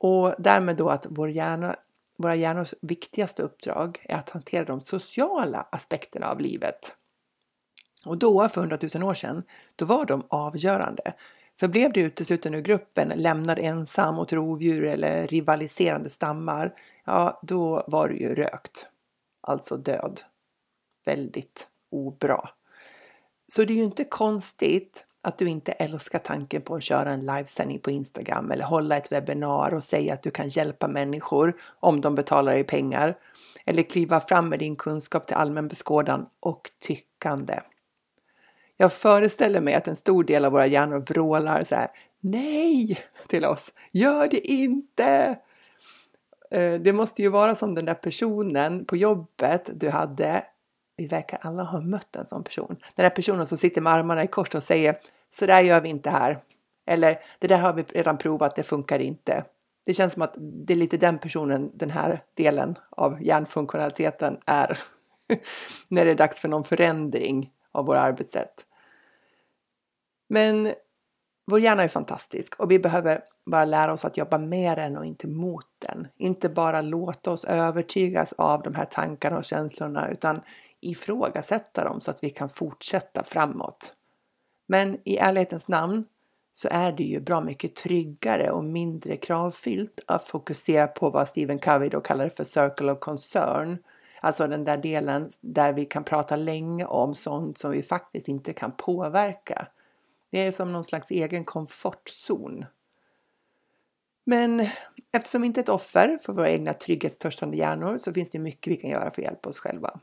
Och 0.00 0.34
därmed 0.38 0.76
då 0.76 0.88
att 0.88 1.06
vår 1.08 1.30
hjärna, 1.30 1.76
våra 2.18 2.34
hjärnors 2.34 2.74
viktigaste 2.80 3.42
uppdrag 3.42 3.98
är 4.02 4.16
att 4.16 4.30
hantera 4.30 4.64
de 4.64 4.80
sociala 4.80 5.68
aspekterna 5.72 6.26
av 6.30 6.40
livet. 6.40 6.94
Och 8.04 8.18
då, 8.18 8.48
för 8.48 8.60
hundratusen 8.60 9.02
år 9.02 9.14
sedan, 9.14 9.42
då 9.76 9.84
var 9.84 10.06
de 10.06 10.22
avgörande. 10.28 11.12
För 11.60 11.68
blev 11.68 11.92
du 11.92 12.00
utesluten 12.00 12.54
ur 12.54 12.60
gruppen, 12.60 13.12
lämnad 13.16 13.58
ensam 13.58 14.18
åt 14.18 14.32
rovdjur 14.32 14.84
eller 14.84 15.26
rivaliserande 15.26 16.10
stammar, 16.10 16.74
ja, 17.04 17.40
då 17.42 17.84
var 17.86 18.08
du 18.08 18.16
ju 18.18 18.34
rökt. 18.34 18.88
Alltså 19.40 19.76
död. 19.76 20.20
Väldigt 21.04 21.68
obra. 21.90 22.48
Så 23.52 23.64
det 23.64 23.72
är 23.72 23.76
ju 23.76 23.82
inte 23.82 24.04
konstigt 24.04 25.04
att 25.22 25.38
du 25.38 25.48
inte 25.48 25.72
älskar 25.72 26.18
tanken 26.18 26.62
på 26.62 26.74
att 26.74 26.82
köra 26.82 27.10
en 27.10 27.20
livesändning 27.20 27.78
på 27.78 27.90
Instagram 27.90 28.50
eller 28.50 28.64
hålla 28.64 28.96
ett 28.96 29.12
webbinar 29.12 29.74
och 29.74 29.84
säga 29.84 30.14
att 30.14 30.22
du 30.22 30.30
kan 30.30 30.48
hjälpa 30.48 30.88
människor 30.88 31.56
om 31.80 32.00
de 32.00 32.14
betalar 32.14 32.52
dig 32.52 32.64
pengar. 32.64 33.16
Eller 33.64 33.82
kliva 33.82 34.20
fram 34.20 34.48
med 34.48 34.58
din 34.58 34.76
kunskap 34.76 35.26
till 35.26 35.36
allmän 35.36 35.68
beskådan 35.68 36.26
och 36.40 36.70
tyckande. 36.80 37.60
Jag 38.76 38.92
föreställer 38.92 39.60
mig 39.60 39.74
att 39.74 39.88
en 39.88 39.96
stor 39.96 40.24
del 40.24 40.44
av 40.44 40.52
våra 40.52 40.66
hjärnor 40.66 40.98
vrålar 40.98 41.64
så 41.64 41.74
här 41.74 41.88
Nej 42.20 43.00
till 43.26 43.44
oss, 43.44 43.72
gör 43.92 44.28
det 44.28 44.50
inte! 44.50 45.38
Eh, 46.50 46.74
det 46.74 46.92
måste 46.92 47.22
ju 47.22 47.28
vara 47.28 47.54
som 47.54 47.74
den 47.74 47.84
där 47.84 47.94
personen 47.94 48.84
på 48.84 48.96
jobbet 48.96 49.70
du 49.74 49.90
hade. 49.90 50.44
Vi 50.98 51.06
verkar 51.06 51.38
alla 51.42 51.62
ha 51.62 51.80
mött 51.80 52.16
en 52.16 52.26
sån 52.26 52.44
person. 52.44 52.76
Den 52.94 53.02
där 53.02 53.10
personen 53.10 53.46
som 53.46 53.58
sitter 53.58 53.80
med 53.80 53.92
armarna 53.92 54.24
i 54.24 54.26
kors 54.26 54.54
och 54.54 54.62
säger 54.62 54.98
så 55.30 55.46
där 55.46 55.60
gör 55.60 55.80
vi 55.80 55.88
inte 55.88 56.10
här. 56.10 56.42
Eller 56.86 57.18
det 57.38 57.46
där 57.46 57.58
har 57.58 57.72
vi 57.72 57.82
redan 57.82 58.18
provat, 58.18 58.56
det 58.56 58.62
funkar 58.62 58.98
inte. 58.98 59.44
Det 59.86 59.94
känns 59.94 60.12
som 60.12 60.22
att 60.22 60.34
det 60.38 60.72
är 60.72 60.76
lite 60.76 60.96
den 60.96 61.18
personen 61.18 61.70
den 61.74 61.90
här 61.90 62.22
delen 62.34 62.78
av 62.90 63.22
hjärnfunktionaliteten 63.22 64.38
är. 64.46 64.78
när 65.88 66.04
det 66.04 66.10
är 66.10 66.14
dags 66.14 66.40
för 66.40 66.48
någon 66.48 66.64
förändring 66.64 67.52
av 67.72 67.86
våra 67.86 68.00
arbetssätt. 68.00 68.64
Men 70.28 70.72
vår 71.46 71.60
hjärna 71.60 71.82
är 71.82 71.88
fantastisk 71.88 72.60
och 72.60 72.70
vi 72.70 72.78
behöver 72.78 73.20
bara 73.46 73.64
lära 73.64 73.92
oss 73.92 74.04
att 74.04 74.16
jobba 74.16 74.38
med 74.38 74.78
den 74.78 74.96
och 74.96 75.04
inte 75.04 75.26
mot 75.26 75.66
den. 75.78 76.08
Inte 76.16 76.48
bara 76.48 76.80
låta 76.80 77.30
oss 77.30 77.44
övertygas 77.44 78.32
av 78.32 78.62
de 78.62 78.74
här 78.74 78.84
tankarna 78.84 79.38
och 79.38 79.44
känslorna 79.44 80.08
utan 80.10 80.40
ifrågasätta 80.80 81.84
dem 81.84 82.00
så 82.00 82.10
att 82.10 82.24
vi 82.24 82.30
kan 82.30 82.48
fortsätta 82.48 83.24
framåt. 83.24 83.92
Men 84.66 84.98
i 85.04 85.16
ärlighetens 85.16 85.68
namn 85.68 86.04
så 86.52 86.68
är 86.70 86.92
det 86.92 87.02
ju 87.02 87.20
bra 87.20 87.40
mycket 87.40 87.76
tryggare 87.76 88.50
och 88.50 88.64
mindre 88.64 89.16
kravfyllt 89.16 90.00
att 90.06 90.24
fokusera 90.24 90.86
på 90.86 91.10
vad 91.10 91.28
Stephen 91.28 91.58
Covey 91.58 91.88
då 91.88 92.00
kallar 92.00 92.28
för 92.28 92.44
circle 92.44 92.92
of 92.92 92.98
concern. 92.98 93.78
Alltså 94.20 94.46
den 94.46 94.64
där 94.64 94.76
delen 94.76 95.28
där 95.40 95.72
vi 95.72 95.84
kan 95.84 96.04
prata 96.04 96.36
länge 96.36 96.84
om 96.84 97.14
sånt 97.14 97.58
som 97.58 97.70
vi 97.70 97.82
faktiskt 97.82 98.28
inte 98.28 98.52
kan 98.52 98.72
påverka. 98.72 99.68
Det 100.30 100.46
är 100.46 100.52
som 100.52 100.72
någon 100.72 100.84
slags 100.84 101.10
egen 101.10 101.44
komfortzon. 101.44 102.64
Men 104.24 104.66
eftersom 105.12 105.40
vi 105.42 105.46
inte 105.46 105.60
är 105.60 105.62
ett 105.62 105.68
offer 105.68 106.18
för 106.22 106.32
våra 106.32 106.50
egna 106.50 106.72
trygghetstörstande 106.72 107.56
hjärnor 107.56 107.98
så 107.98 108.12
finns 108.12 108.30
det 108.30 108.38
mycket 108.38 108.72
vi 108.72 108.76
kan 108.76 108.90
göra 108.90 109.10
för 109.10 109.22
att 109.22 109.26
hjälpa 109.28 109.48
oss 109.48 109.58
själva. 109.58 110.00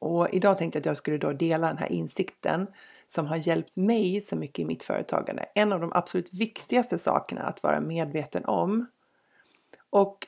Och 0.00 0.28
idag 0.32 0.58
tänkte 0.58 0.76
jag 0.76 0.80
att 0.80 0.86
jag 0.86 0.96
skulle 0.96 1.18
då 1.18 1.32
dela 1.32 1.66
den 1.66 1.78
här 1.78 1.92
insikten 1.92 2.66
som 3.08 3.26
har 3.26 3.36
hjälpt 3.36 3.76
mig 3.76 4.20
så 4.20 4.36
mycket 4.36 4.58
i 4.58 4.64
mitt 4.64 4.82
företagande. 4.82 5.44
En 5.54 5.72
av 5.72 5.80
de 5.80 5.92
absolut 5.92 6.32
viktigaste 6.32 6.98
sakerna 6.98 7.42
att 7.42 7.62
vara 7.62 7.80
medveten 7.80 8.44
om. 8.44 8.86
Och 9.90 10.26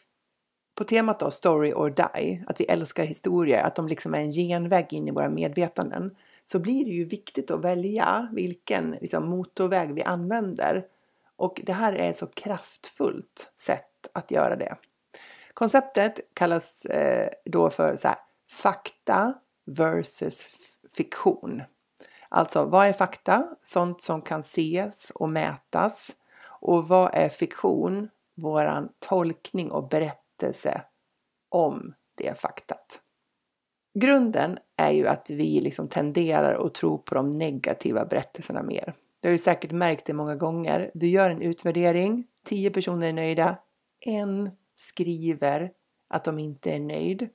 på 0.75 0.85
temat 0.85 1.21
då 1.21 1.31
Story 1.31 1.73
or 1.73 1.91
Die, 1.91 2.45
att 2.47 2.61
vi 2.61 2.64
älskar 2.64 3.05
historier, 3.05 3.62
att 3.62 3.76
de 3.76 3.88
liksom 3.88 4.14
är 4.14 4.19
en 4.19 4.33
genväg 4.33 4.93
in 4.93 5.09
i 5.09 5.11
våra 5.11 5.29
medvetanden, 5.29 6.17
så 6.45 6.59
blir 6.59 6.85
det 6.85 6.91
ju 6.91 7.05
viktigt 7.05 7.50
att 7.50 7.64
välja 7.64 8.29
vilken 8.33 8.91
liksom, 9.00 9.29
motorväg 9.29 9.95
vi 9.95 10.02
använder. 10.02 10.85
Och 11.37 11.61
det 11.64 11.73
här 11.73 11.93
är 11.93 12.11
ett 12.11 12.17
så 12.17 12.26
kraftfullt 12.26 13.52
sätt 13.57 14.07
att 14.12 14.31
göra 14.31 14.57
det. 14.57 14.76
Konceptet 15.55 16.21
kallas 16.35 16.85
eh, 16.85 17.29
då 17.45 17.71
för 17.71 17.97
så 17.97 18.09
här, 18.09 18.17
fakta 18.50 19.35
versus 19.76 20.47
fiktion. 20.97 21.62
Alltså, 22.29 22.64
vad 22.64 22.87
är 22.87 22.93
fakta? 22.93 23.49
Sånt 23.62 24.02
som 24.02 24.23
kan 24.23 24.41
ses 24.41 25.12
och 25.14 25.29
mätas. 25.29 26.17
Och 26.61 26.88
vad 26.88 27.11
är 27.14 27.29
fiktion? 27.29 28.09
Våran 28.35 28.88
tolkning 28.99 29.71
och 29.71 29.88
berättelse 29.88 30.83
om 31.49 31.95
det 32.14 32.41
faktat. 32.41 33.00
Grunden 33.95 34.59
är 34.76 34.91
ju 34.91 35.07
att 35.07 35.31
vi 35.31 35.61
liksom 35.61 35.88
tenderar 35.88 36.67
att 36.67 36.75
tro 36.75 36.99
på 36.99 37.14
de 37.14 37.31
negativa 37.31 38.05
berättelserna 38.05 38.62
mer. 38.62 38.95
Du 39.21 39.29
har 39.29 39.33
ju 39.33 39.38
säkert 39.38 39.73
märkt 39.73 40.07
det 40.07 40.12
många 40.12 40.37
gånger. 40.37 40.91
Du 40.95 41.09
gör 41.09 41.31
en 41.31 41.43
utvärdering, 41.43 42.26
tio 42.45 42.71
personer 42.71 43.09
är 43.09 43.12
nöjda, 43.12 43.57
en 44.07 44.50
skriver 44.76 45.73
att 46.09 46.25
de 46.25 46.38
inte 46.38 46.73
är 46.73 46.81
nöjd 46.81 47.29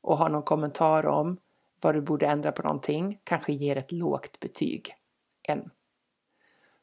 och 0.00 0.18
har 0.18 0.28
någon 0.28 0.42
kommentar 0.42 1.06
om 1.06 1.38
vad 1.80 1.94
du 1.94 2.00
borde 2.00 2.26
ändra 2.26 2.52
på 2.52 2.62
någonting, 2.62 3.18
kanske 3.24 3.52
ger 3.52 3.76
ett 3.76 3.92
lågt 3.92 4.40
betyg. 4.40 4.94
En. 5.48 5.70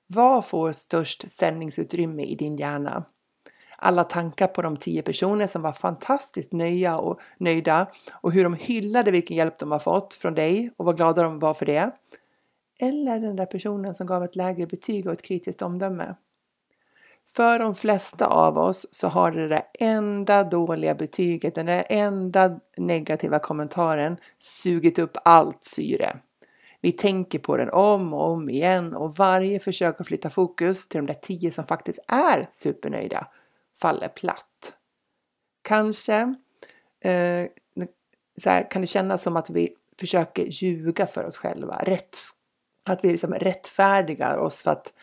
Vad 0.07 0.45
får 0.45 0.71
störst 0.71 1.31
sändningsutrymme 1.31 2.23
i 2.23 2.35
din 2.35 2.57
hjärna? 2.57 3.05
Alla 3.77 4.03
tankar 4.03 4.47
på 4.47 4.61
de 4.61 4.77
tio 4.77 5.01
personer 5.01 5.47
som 5.47 5.61
var 5.61 5.71
fantastiskt 5.71 6.51
nöjda 6.51 6.97
och, 6.97 7.19
nöjda 7.37 7.87
och 8.13 8.31
hur 8.31 8.43
de 8.43 8.53
hyllade 8.53 9.11
vilken 9.11 9.37
hjälp 9.37 9.57
de 9.57 9.71
har 9.71 9.79
fått 9.79 10.13
från 10.13 10.33
dig 10.35 10.71
och 10.77 10.85
vad 10.85 10.97
glada 10.97 11.23
de 11.23 11.39
var 11.39 11.53
för 11.53 11.65
det. 11.65 11.91
Eller 12.79 13.19
den 13.19 13.35
där 13.35 13.45
personen 13.45 13.93
som 13.93 14.07
gav 14.07 14.23
ett 14.23 14.35
lägre 14.35 14.67
betyg 14.67 15.07
och 15.07 15.13
ett 15.13 15.21
kritiskt 15.21 15.61
omdöme. 15.61 16.15
För 17.27 17.60
de 17.60 17.75
flesta 17.75 18.25
av 18.25 18.58
oss 18.58 18.86
så 18.91 19.08
har 19.08 19.32
det 19.32 19.48
där 19.48 19.63
enda 19.79 20.44
dåliga 20.44 20.96
betyget, 20.96 21.55
den 21.55 21.65
där 21.65 21.84
enda 21.89 22.60
negativa 22.77 23.39
kommentaren 23.39 24.17
sugit 24.39 25.00
upp 25.00 25.17
allt 25.24 25.63
syre. 25.63 26.20
Vi 26.82 26.91
tänker 26.91 27.39
på 27.39 27.58
den 27.58 27.70
om 27.70 28.13
och 28.13 28.29
om 28.29 28.50
igen 28.50 28.96
och 28.96 29.15
varje 29.15 29.60
försök 29.60 30.01
att 30.01 30.08
flytta 30.08 30.29
fokus 30.29 30.88
till 30.88 30.98
de 30.98 31.05
där 31.05 31.20
tio 31.22 31.51
som 31.51 31.65
faktiskt 31.65 32.00
är 32.08 32.48
supernöjda 32.51 33.27
faller 33.82 34.08
platt. 34.08 34.74
Kanske 35.62 36.36
eh, 37.03 37.48
så 38.38 38.50
här, 38.50 38.72
kan 38.72 38.82
det 38.82 38.88
kännas 38.88 39.24
som 39.24 39.36
att 39.36 39.50
vi 39.50 39.70
försöker 40.00 40.46
ljuga 40.46 41.08
för 41.08 41.25
oss 41.25 41.38
själva, 41.38 41.82
rätt, 41.84 42.17
att 42.84 43.03
vi 43.03 43.12
liksom 43.12 43.34
rättfärdigar 43.34 44.38
oss 44.38 44.62
för 44.62 44.72
att 44.72 44.94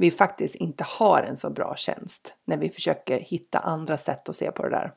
vi 0.00 0.10
faktiskt 0.10 0.54
inte 0.54 0.84
har 0.84 1.22
en 1.22 1.36
så 1.36 1.50
bra 1.50 1.74
tjänst 1.76 2.34
när 2.44 2.56
vi 2.56 2.70
försöker 2.70 3.20
hitta 3.20 3.58
andra 3.58 3.98
sätt 3.98 4.28
att 4.28 4.36
se 4.36 4.52
på 4.52 4.62
det 4.62 4.70
där. 4.70 4.92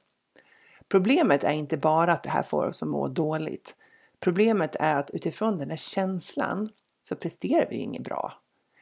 Problemet 0.88 1.44
är 1.44 1.52
inte 1.52 1.78
bara 1.78 2.14
att 2.14 2.24
det 2.24 2.30
här 2.30 2.44
får 2.44 2.68
oss 2.68 2.82
att 2.82 2.90
må 2.90 3.08
dåligt. 3.08 3.76
Problemet 4.20 4.76
är 4.80 4.96
att 4.96 5.10
utifrån 5.10 5.58
den 5.58 5.70
här 5.70 5.78
känslan 5.78 6.70
så 7.02 7.16
presterar 7.16 7.68
vi 7.70 7.76
inget 7.76 8.04
bra. 8.04 8.34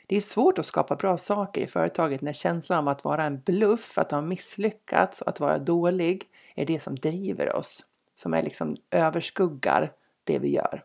Det 0.07 0.17
är 0.17 0.21
svårt 0.21 0.59
att 0.59 0.65
skapa 0.65 0.95
bra 0.95 1.17
saker 1.17 1.61
i 1.61 1.67
företaget 1.67 2.21
när 2.21 2.33
känslan 2.33 2.79
av 2.79 2.87
att 2.87 3.03
vara 3.03 3.23
en 3.23 3.41
bluff, 3.41 3.97
att 3.97 4.11
ha 4.11 4.21
misslyckats 4.21 5.21
och 5.21 5.27
att 5.27 5.39
vara 5.39 5.57
dålig 5.57 6.23
är 6.55 6.65
det 6.65 6.79
som 6.79 6.95
driver 6.95 7.55
oss, 7.55 7.85
som 8.15 8.33
är 8.33 8.43
liksom 8.43 8.77
överskuggar 8.91 9.91
det 10.23 10.39
vi 10.39 10.49
gör. 10.49 10.83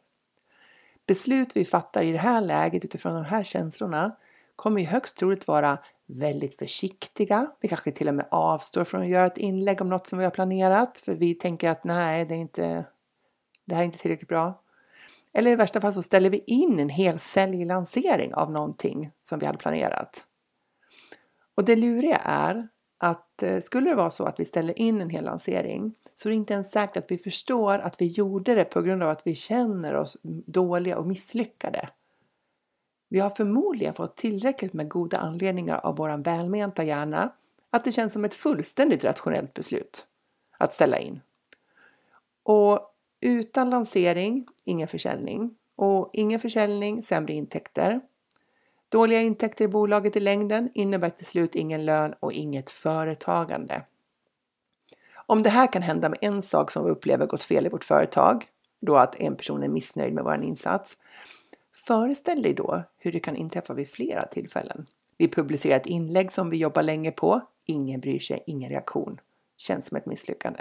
Beslut 1.06 1.56
vi 1.56 1.64
fattar 1.64 2.02
i 2.02 2.12
det 2.12 2.18
här 2.18 2.40
läget 2.40 2.84
utifrån 2.84 3.14
de 3.14 3.24
här 3.24 3.44
känslorna 3.44 4.16
kommer 4.56 4.80
ju 4.80 4.86
högst 4.86 5.16
troligt 5.16 5.46
vara 5.46 5.78
väldigt 6.06 6.58
försiktiga. 6.58 7.46
Vi 7.60 7.68
kanske 7.68 7.90
till 7.90 8.08
och 8.08 8.14
med 8.14 8.26
avstår 8.30 8.84
från 8.84 9.02
att 9.02 9.08
göra 9.08 9.26
ett 9.26 9.38
inlägg 9.38 9.80
om 9.80 9.88
något 9.88 10.06
som 10.06 10.18
vi 10.18 10.24
har 10.24 10.30
planerat 10.30 10.98
för 10.98 11.14
vi 11.14 11.34
tänker 11.34 11.70
att 11.70 11.84
nej, 11.84 12.24
det, 12.24 12.34
är 12.34 12.38
inte, 12.38 12.86
det 13.66 13.74
här 13.74 13.82
är 13.82 13.86
inte 13.86 13.98
tillräckligt 13.98 14.28
bra. 14.28 14.62
Eller 15.32 15.50
i 15.50 15.56
värsta 15.56 15.80
fall 15.80 15.94
så 15.94 16.02
ställer 16.02 16.30
vi 16.30 16.38
in 16.46 16.80
en 16.80 16.88
hel 16.88 17.18
säljlansering 17.18 18.34
av 18.34 18.50
någonting 18.50 19.10
som 19.22 19.38
vi 19.38 19.46
hade 19.46 19.58
planerat. 19.58 20.24
Och 21.56 21.64
det 21.64 21.76
luriga 21.76 22.20
är 22.24 22.68
att 22.98 23.42
eh, 23.42 23.58
skulle 23.60 23.90
det 23.90 23.96
vara 23.96 24.10
så 24.10 24.24
att 24.24 24.40
vi 24.40 24.44
ställer 24.44 24.78
in 24.78 25.00
en 25.00 25.10
hel 25.10 25.24
lansering 25.24 25.94
så 26.14 26.28
är 26.28 26.30
det 26.30 26.36
inte 26.36 26.54
ens 26.54 26.70
säkert 26.70 26.96
att 26.96 27.10
vi 27.10 27.18
förstår 27.18 27.78
att 27.78 28.00
vi 28.00 28.06
gjorde 28.06 28.54
det 28.54 28.64
på 28.64 28.82
grund 28.82 29.02
av 29.02 29.10
att 29.10 29.26
vi 29.26 29.34
känner 29.34 29.94
oss 29.94 30.16
dåliga 30.46 30.98
och 30.98 31.06
misslyckade. 31.06 31.88
Vi 33.08 33.20
har 33.20 33.30
förmodligen 33.30 33.94
fått 33.94 34.16
tillräckligt 34.16 34.72
med 34.72 34.88
goda 34.88 35.18
anledningar 35.18 35.80
av 35.82 35.96
vår 35.96 36.22
välmenta 36.22 36.84
hjärna 36.84 37.32
att 37.70 37.84
det 37.84 37.92
känns 37.92 38.12
som 38.12 38.24
ett 38.24 38.34
fullständigt 38.34 39.04
rationellt 39.04 39.54
beslut 39.54 40.06
att 40.58 40.72
ställa 40.72 40.98
in. 40.98 41.20
Och 42.42 42.80
utan 43.20 43.70
lansering, 43.70 44.46
ingen 44.64 44.88
försäljning. 44.88 45.54
Och 45.76 46.10
ingen 46.12 46.40
försäljning, 46.40 47.02
sämre 47.02 47.32
intäkter. 47.32 48.00
Dåliga 48.88 49.20
intäkter 49.20 49.64
i 49.64 49.68
bolaget 49.68 50.16
i 50.16 50.20
längden 50.20 50.70
innebär 50.74 51.10
till 51.10 51.26
slut 51.26 51.54
ingen 51.54 51.84
lön 51.84 52.14
och 52.20 52.32
inget 52.32 52.70
företagande. 52.70 53.82
Om 55.26 55.42
det 55.42 55.50
här 55.50 55.72
kan 55.72 55.82
hända 55.82 56.08
med 56.08 56.18
en 56.20 56.42
sak 56.42 56.70
som 56.70 56.84
vi 56.84 56.90
upplever 56.90 57.26
gått 57.26 57.44
fel 57.44 57.66
i 57.66 57.68
vårt 57.68 57.84
företag, 57.84 58.44
då 58.80 58.96
att 58.96 59.20
en 59.20 59.36
person 59.36 59.62
är 59.62 59.68
missnöjd 59.68 60.14
med 60.14 60.24
vår 60.24 60.42
insats, 60.42 60.96
Föreställ 61.76 62.42
dig 62.42 62.54
då 62.54 62.82
hur 62.98 63.12
det 63.12 63.20
kan 63.20 63.36
inträffa 63.36 63.74
vid 63.74 63.88
flera 63.88 64.26
tillfällen. 64.26 64.86
Vi 65.18 65.28
publicerar 65.28 65.76
ett 65.76 65.86
inlägg 65.86 66.32
som 66.32 66.50
vi 66.50 66.56
jobbar 66.56 66.82
länge 66.82 67.10
på. 67.10 67.40
Ingen 67.64 68.00
bryr 68.00 68.18
sig, 68.18 68.42
ingen 68.46 68.70
reaktion. 68.70 69.20
Känns 69.56 69.86
som 69.86 69.96
ett 69.96 70.06
misslyckande. 70.06 70.60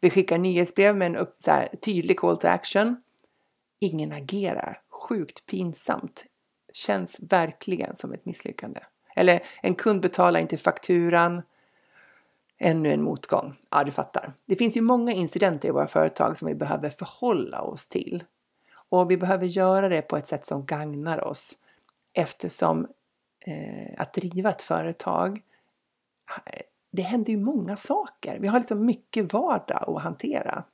Vi 0.00 0.10
skickar 0.10 0.38
nyhetsbrev 0.38 0.96
med 0.96 1.06
en 1.06 1.16
upp, 1.16 1.36
så 1.38 1.50
här, 1.50 1.66
tydlig 1.66 2.18
call 2.18 2.36
to 2.36 2.48
action. 2.48 3.02
Ingen 3.80 4.12
agerar. 4.12 4.80
Sjukt 4.88 5.46
pinsamt. 5.46 6.24
Känns 6.72 7.20
verkligen 7.20 7.96
som 7.96 8.12
ett 8.12 8.26
misslyckande. 8.26 8.80
Eller 9.16 9.42
en 9.62 9.74
kund 9.74 10.02
betalar 10.02 10.40
inte 10.40 10.56
fakturan. 10.56 11.42
Ännu 12.58 12.92
en 12.92 13.02
motgång. 13.02 13.54
Ja, 13.70 13.84
du 13.84 13.92
fattar. 13.92 14.32
Det 14.46 14.56
finns 14.56 14.76
ju 14.76 14.80
många 14.80 15.12
incidenter 15.12 15.68
i 15.68 15.72
våra 15.72 15.86
företag 15.86 16.38
som 16.38 16.48
vi 16.48 16.54
behöver 16.54 16.90
förhålla 16.90 17.62
oss 17.62 17.88
till. 17.88 18.24
Och 18.88 19.10
vi 19.10 19.16
behöver 19.16 19.46
göra 19.46 19.88
det 19.88 20.02
på 20.02 20.16
ett 20.16 20.26
sätt 20.26 20.46
som 20.46 20.66
gagnar 20.66 21.24
oss. 21.24 21.52
Eftersom 22.12 22.86
eh, 23.46 23.94
att 24.00 24.12
driva 24.12 24.50
ett 24.50 24.62
företag, 24.62 25.40
eh, 26.46 26.60
det 26.92 27.02
händer 27.02 27.32
ju 27.32 27.38
många 27.38 27.76
saker. 27.76 28.38
Vi 28.40 28.46
har 28.46 28.58
liksom 28.58 28.86
mycket 28.86 29.32
vardag 29.32 29.84
att 29.86 30.02
hantera. 30.02 30.64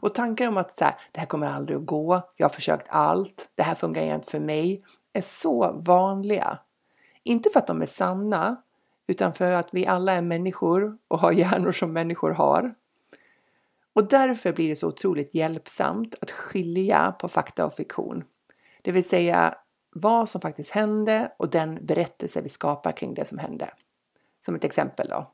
Och 0.00 0.14
tankar 0.14 0.48
om 0.48 0.56
att 0.56 0.70
så 0.70 0.84
här, 0.84 0.94
det 1.12 1.20
här 1.20 1.26
kommer 1.26 1.46
aldrig 1.46 1.78
att 1.78 1.86
gå, 1.86 2.20
jag 2.36 2.44
har 2.44 2.50
försökt 2.54 2.86
allt, 2.88 3.48
det 3.54 3.62
här 3.62 3.74
fungerar 3.74 4.14
inte 4.14 4.30
för 4.30 4.40
mig, 4.40 4.84
är 5.12 5.20
så 5.20 5.72
vanliga. 5.72 6.58
Inte 7.22 7.50
för 7.50 7.60
att 7.60 7.66
de 7.66 7.82
är 7.82 7.86
sanna, 7.86 8.62
utan 9.06 9.34
för 9.34 9.52
att 9.52 9.68
vi 9.72 9.86
alla 9.86 10.12
är 10.12 10.22
människor 10.22 10.98
och 11.08 11.18
har 11.18 11.32
hjärnor 11.32 11.72
som 11.72 11.92
människor 11.92 12.30
har. 12.30 12.74
Och 13.92 14.08
därför 14.08 14.52
blir 14.52 14.68
det 14.68 14.76
så 14.76 14.88
otroligt 14.88 15.34
hjälpsamt 15.34 16.14
att 16.20 16.30
skilja 16.30 17.12
på 17.20 17.28
fakta 17.28 17.66
och 17.66 17.74
fiktion. 17.74 18.24
Det 18.82 18.92
vill 18.92 19.08
säga 19.08 19.54
vad 19.92 20.28
som 20.28 20.40
faktiskt 20.40 20.70
hände 20.70 21.32
och 21.36 21.50
den 21.50 21.78
berättelse 21.86 22.40
vi 22.40 22.48
skapar 22.48 22.92
kring 22.92 23.14
det 23.14 23.24
som 23.24 23.38
hände. 23.38 23.70
Som 24.38 24.54
ett 24.54 24.64
exempel 24.64 25.08
då. 25.08 25.30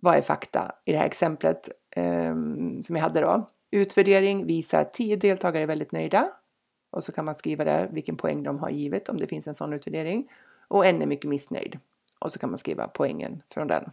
Vad 0.00 0.16
är 0.16 0.22
fakta? 0.22 0.72
I 0.84 0.92
det 0.92 0.98
här 0.98 1.06
exemplet 1.06 1.68
eh, 1.96 2.34
som 2.82 2.96
jag 2.96 2.98
hade 2.98 3.20
då. 3.20 3.50
Utvärdering 3.70 4.46
visar 4.46 4.80
att 4.80 4.92
10 4.92 5.16
deltagare 5.16 5.62
är 5.62 5.66
väldigt 5.66 5.92
nöjda. 5.92 6.28
Och 6.90 7.04
så 7.04 7.12
kan 7.12 7.24
man 7.24 7.34
skriva 7.34 7.64
där 7.64 7.88
vilken 7.92 8.16
poäng 8.16 8.42
de 8.42 8.58
har 8.58 8.70
givit 8.70 9.08
om 9.08 9.16
det 9.16 9.26
finns 9.26 9.46
en 9.46 9.54
sån 9.54 9.72
utvärdering. 9.72 10.30
Och 10.68 10.86
en 10.86 11.02
är 11.02 11.06
mycket 11.06 11.30
missnöjd. 11.30 11.78
Och 12.18 12.32
så 12.32 12.38
kan 12.38 12.50
man 12.50 12.58
skriva 12.58 12.88
poängen 12.88 13.42
från 13.48 13.66
den. 13.66 13.90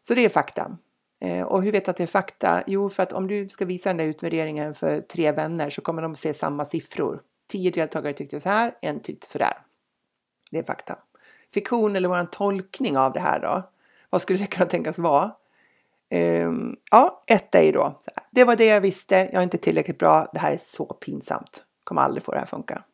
Så 0.00 0.14
det 0.14 0.24
är 0.24 0.28
fakta. 0.28 0.78
Eh, 1.24 1.42
och 1.46 1.62
hur 1.62 1.72
vet 1.72 1.84
du 1.84 1.90
att 1.90 1.96
det 1.96 2.02
är 2.02 2.06
fakta? 2.06 2.62
Jo, 2.66 2.90
för 2.90 3.02
att 3.02 3.12
om 3.12 3.26
du 3.26 3.48
ska 3.48 3.64
visa 3.64 3.90
den 3.90 3.96
där 3.96 4.04
utvärderingen 4.04 4.74
för 4.74 5.00
tre 5.00 5.32
vänner 5.32 5.70
så 5.70 5.80
kommer 5.80 6.02
de 6.02 6.16
se 6.16 6.34
samma 6.34 6.64
siffror. 6.64 7.20
Tio 7.48 7.70
deltagare 7.70 8.12
tyckte 8.12 8.40
så 8.40 8.48
här, 8.48 8.72
en 8.80 9.00
tyckte 9.00 9.26
så 9.26 9.38
där. 9.38 9.54
Det 10.50 10.58
är 10.58 10.62
fakta. 10.62 10.98
Fiktion 11.54 11.96
eller 11.96 12.08
vår 12.08 12.24
tolkning 12.24 12.98
av 12.98 13.12
det 13.12 13.20
här 13.20 13.40
då? 13.40 13.70
Vad 14.10 14.22
skulle 14.22 14.38
det 14.38 14.46
kunna 14.46 14.66
tänkas 14.66 14.98
vara? 14.98 15.32
Um, 16.14 16.76
ja, 16.90 17.22
ett 17.26 17.54
är 17.54 17.62
ju 17.62 17.72
då, 17.72 17.98
så 18.00 18.10
här, 18.16 18.24
det 18.30 18.44
var 18.44 18.56
det 18.56 18.64
jag 18.64 18.80
visste, 18.80 19.16
jag 19.16 19.34
är 19.34 19.42
inte 19.42 19.58
tillräckligt 19.58 19.98
bra, 19.98 20.30
det 20.32 20.38
här 20.38 20.52
är 20.52 20.56
så 20.56 20.84
pinsamt, 20.84 21.64
kommer 21.84 22.02
aldrig 22.02 22.22
få 22.22 22.32
det 22.32 22.38
här 22.38 22.46
funka. 22.46 22.84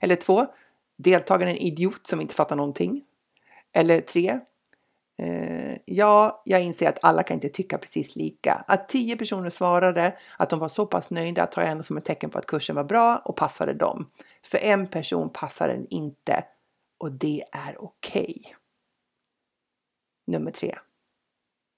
Eller 0.00 0.14
två, 0.14 0.46
deltagaren 0.96 1.48
är 1.48 1.56
en 1.56 1.62
idiot 1.62 2.06
som 2.06 2.20
inte 2.20 2.34
fattar 2.34 2.56
någonting. 2.56 3.04
Eller 3.72 4.00
tre, 4.00 4.40
Eh, 5.18 5.76
ja, 5.84 6.42
jag 6.44 6.62
inser 6.62 6.88
att 6.88 7.04
alla 7.04 7.22
kan 7.22 7.34
inte 7.34 7.48
tycka 7.48 7.78
precis 7.78 8.16
lika. 8.16 8.64
Att 8.66 8.88
tio 8.88 9.16
personer 9.16 9.50
svarade 9.50 10.18
att 10.38 10.50
de 10.50 10.58
var 10.58 10.68
så 10.68 10.86
pass 10.86 11.10
nöjda 11.10 11.46
tar 11.46 11.62
jag 11.62 11.70
ändå 11.70 11.82
som 11.82 11.96
ett 11.96 12.04
tecken 12.04 12.30
på 12.30 12.38
att 12.38 12.46
kursen 12.46 12.76
var 12.76 12.84
bra 12.84 13.22
och 13.24 13.36
passade 13.36 13.72
dem. 13.72 14.10
För 14.42 14.58
en 14.58 14.86
person 14.86 15.30
passar 15.32 15.68
den 15.68 15.86
inte 15.90 16.44
och 16.98 17.12
det 17.12 17.44
är 17.52 17.84
okej. 17.84 18.36
Okay. 18.40 18.54
Nummer 20.26 20.50
tre. 20.50 20.78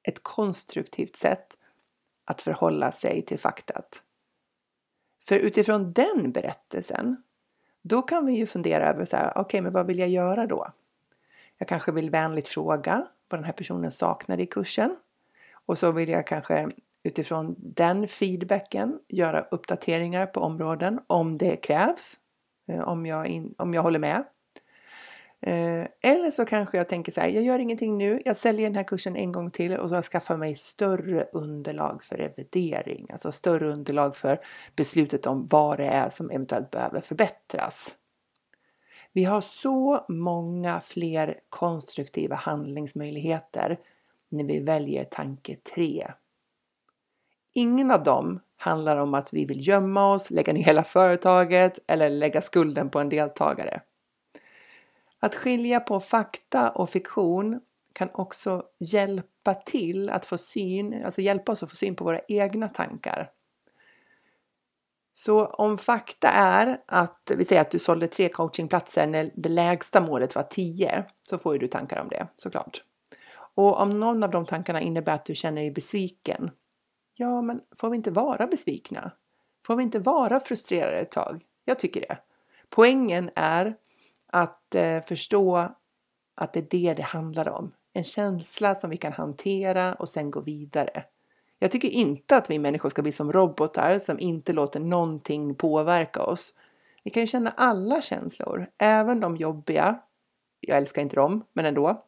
Ett 0.08 0.22
konstruktivt 0.22 1.16
sätt 1.16 1.56
att 2.24 2.42
förhålla 2.42 2.92
sig 2.92 3.22
till 3.22 3.38
faktat. 3.38 4.02
För 5.22 5.38
utifrån 5.38 5.92
den 5.92 6.32
berättelsen, 6.32 7.22
då 7.82 8.02
kan 8.02 8.26
vi 8.26 8.32
ju 8.32 8.46
fundera 8.46 8.90
över 8.90 9.04
så 9.04 9.16
här, 9.16 9.30
okej, 9.30 9.40
okay, 9.40 9.60
men 9.60 9.72
vad 9.72 9.86
vill 9.86 9.98
jag 9.98 10.08
göra 10.08 10.46
då? 10.46 10.72
Jag 11.58 11.68
kanske 11.68 11.92
vill 11.92 12.10
vänligt 12.10 12.48
fråga 12.48 13.06
vad 13.28 13.40
den 13.40 13.44
här 13.44 13.52
personen 13.52 13.90
saknade 13.90 14.42
i 14.42 14.46
kursen. 14.46 14.96
Och 15.66 15.78
så 15.78 15.92
vill 15.92 16.08
jag 16.08 16.26
kanske 16.26 16.70
utifrån 17.02 17.54
den 17.58 18.08
feedbacken 18.08 18.98
göra 19.08 19.40
uppdateringar 19.40 20.26
på 20.26 20.40
områden 20.40 21.00
om 21.06 21.38
det 21.38 21.56
krävs, 21.56 22.16
eh, 22.68 22.88
om 22.88 23.06
jag, 23.06 23.26
in, 23.26 23.54
om 23.58 23.74
jag 23.74 23.82
håller 23.82 23.98
med. 23.98 24.24
Eh, 25.40 25.86
eller 26.02 26.30
så 26.30 26.44
kanske 26.44 26.76
jag 26.76 26.88
tänker 26.88 27.12
så 27.12 27.20
här, 27.20 27.28
jag 27.28 27.42
gör 27.42 27.58
ingenting 27.58 27.98
nu, 27.98 28.22
jag 28.24 28.36
säljer 28.36 28.66
den 28.66 28.76
här 28.76 28.84
kursen 28.84 29.16
en 29.16 29.32
gång 29.32 29.50
till 29.50 29.76
och 29.76 29.88
så 29.88 30.02
skaffar 30.02 30.36
mig 30.36 30.56
större 30.56 31.28
underlag 31.32 32.02
för 32.04 32.16
revidering, 32.16 33.06
alltså 33.12 33.32
större 33.32 33.68
underlag 33.72 34.16
för 34.16 34.40
beslutet 34.76 35.26
om 35.26 35.46
vad 35.46 35.78
det 35.78 35.86
är 35.86 36.10
som 36.10 36.30
eventuellt 36.30 36.70
behöver 36.70 37.00
förbättras. 37.00 37.94
Vi 39.16 39.24
har 39.24 39.40
så 39.40 40.04
många 40.08 40.80
fler 40.80 41.40
konstruktiva 41.48 42.36
handlingsmöjligheter 42.36 43.78
när 44.28 44.44
vi 44.44 44.60
väljer 44.60 45.04
tanke 45.04 45.56
3. 45.74 46.12
Ingen 47.54 47.90
av 47.90 48.02
dem 48.02 48.40
handlar 48.56 48.96
om 48.96 49.14
att 49.14 49.32
vi 49.32 49.44
vill 49.44 49.68
gömma 49.68 50.12
oss, 50.12 50.30
lägga 50.30 50.52
ner 50.52 50.62
hela 50.62 50.82
företaget 50.82 51.78
eller 51.86 52.10
lägga 52.10 52.40
skulden 52.40 52.90
på 52.90 53.00
en 53.00 53.08
deltagare. 53.08 53.80
Att 55.20 55.34
skilja 55.34 55.80
på 55.80 56.00
fakta 56.00 56.70
och 56.70 56.90
fiktion 56.90 57.60
kan 57.92 58.08
också 58.12 58.62
hjälpa 58.78 59.54
till 59.54 60.10
att 60.10 60.26
få 60.26 60.38
syn, 60.38 61.04
alltså 61.04 61.20
hjälpa 61.20 61.52
oss 61.52 61.62
att 61.62 61.70
få 61.70 61.76
syn 61.76 61.96
på 61.96 62.04
våra 62.04 62.20
egna 62.28 62.68
tankar. 62.68 63.30
Så 65.18 65.46
om 65.46 65.78
fakta 65.78 66.28
är 66.30 66.78
att 66.86 67.32
vi 67.36 67.44
säger 67.44 67.60
att 67.60 67.70
du 67.70 67.78
sålde 67.78 68.06
tre 68.06 68.28
coachingplatser 68.28 69.06
när 69.06 69.30
det 69.34 69.48
lägsta 69.48 70.00
målet 70.00 70.34
var 70.34 70.42
10 70.42 71.04
så 71.30 71.38
får 71.38 71.52
ju 71.52 71.58
du 71.58 71.68
tankar 71.68 72.00
om 72.00 72.08
det 72.08 72.26
såklart. 72.36 72.82
Och 73.54 73.80
om 73.80 74.00
någon 74.00 74.24
av 74.24 74.30
de 74.30 74.46
tankarna 74.46 74.80
innebär 74.80 75.12
att 75.12 75.24
du 75.24 75.34
känner 75.34 75.60
dig 75.60 75.70
besviken. 75.70 76.50
Ja, 77.14 77.42
men 77.42 77.60
får 77.76 77.90
vi 77.90 77.96
inte 77.96 78.10
vara 78.10 78.46
besvikna? 78.46 79.12
Får 79.66 79.76
vi 79.76 79.82
inte 79.82 79.98
vara 79.98 80.40
frustrerade 80.40 80.96
ett 80.96 81.10
tag? 81.10 81.42
Jag 81.64 81.78
tycker 81.78 82.00
det. 82.00 82.18
Poängen 82.68 83.30
är 83.34 83.74
att 84.26 84.74
eh, 84.74 85.00
förstå 85.00 85.56
att 86.36 86.52
det 86.52 86.58
är 86.58 86.66
det 86.70 86.94
det 86.94 87.02
handlar 87.02 87.48
om. 87.48 87.72
En 87.92 88.04
känsla 88.04 88.74
som 88.74 88.90
vi 88.90 88.96
kan 88.96 89.12
hantera 89.12 89.94
och 89.94 90.08
sen 90.08 90.30
gå 90.30 90.40
vidare. 90.40 91.04
Jag 91.58 91.70
tycker 91.70 91.88
inte 91.88 92.36
att 92.36 92.50
vi 92.50 92.58
människor 92.58 92.88
ska 92.88 93.02
bli 93.02 93.12
som 93.12 93.32
robotar 93.32 93.98
som 93.98 94.18
inte 94.20 94.52
låter 94.52 94.80
någonting 94.80 95.54
påverka 95.54 96.22
oss. 96.22 96.54
Vi 97.04 97.10
kan 97.10 97.20
ju 97.20 97.26
känna 97.26 97.50
alla 97.50 98.02
känslor, 98.02 98.66
även 98.78 99.20
de 99.20 99.36
jobbiga. 99.36 100.00
Jag 100.60 100.76
älskar 100.76 101.02
inte 101.02 101.16
dem, 101.16 101.44
men 101.52 101.66
ändå. 101.66 102.06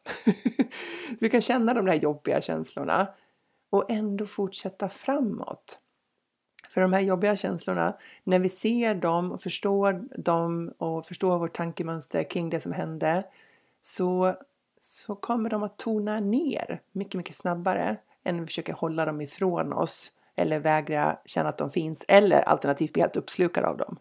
vi 1.19 1.29
kan 1.29 1.41
känna 1.41 1.73
de 1.73 1.85
där 1.85 1.93
jobbiga 1.93 2.41
känslorna 2.41 3.07
och 3.69 3.91
ändå 3.91 4.25
fortsätta 4.25 4.89
framåt. 4.89 5.79
För 6.69 6.81
de 6.81 6.93
här 6.93 7.01
jobbiga 7.01 7.37
känslorna, 7.37 7.97
när 8.23 8.39
vi 8.39 8.49
ser 8.49 8.95
dem 8.95 9.31
och 9.31 9.41
förstår 9.41 10.21
dem 10.23 10.73
och 10.77 11.05
förstår 11.05 11.39
vårt 11.39 11.57
tankemönster 11.57 12.23
kring 12.23 12.49
det 12.49 12.59
som 12.59 12.71
hände 12.71 13.23
så, 13.81 14.35
så 14.79 15.15
kommer 15.15 15.49
de 15.49 15.63
att 15.63 15.77
tona 15.77 16.19
ner 16.19 16.81
mycket, 16.91 17.13
mycket 17.13 17.35
snabbare 17.35 17.97
än 18.25 18.39
vi 18.39 18.45
försöker 18.45 18.73
hålla 18.73 19.05
dem 19.05 19.21
ifrån 19.21 19.73
oss 19.73 20.11
eller 20.35 20.59
vägra 20.59 21.17
känna 21.25 21.49
att 21.49 21.57
de 21.57 21.71
finns 21.71 22.05
eller 22.07 22.41
alternativt 22.41 22.93
bli 22.93 23.01
helt 23.01 23.15
uppslukade 23.15 23.67
av 23.67 23.77
dem. 23.77 23.97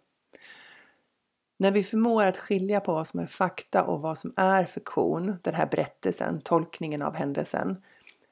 När 1.58 1.70
vi 1.70 1.82
förmår 1.82 2.24
att 2.24 2.36
skilja 2.36 2.80
på 2.80 2.92
vad 2.92 3.06
som 3.06 3.20
är 3.20 3.26
fakta 3.26 3.84
och 3.84 4.00
vad 4.00 4.18
som 4.18 4.32
är 4.36 4.64
fiktion, 4.64 5.38
den 5.42 5.54
här 5.54 5.66
berättelsen, 5.66 6.40
tolkningen 6.40 7.02
av 7.02 7.14
händelsen, 7.14 7.82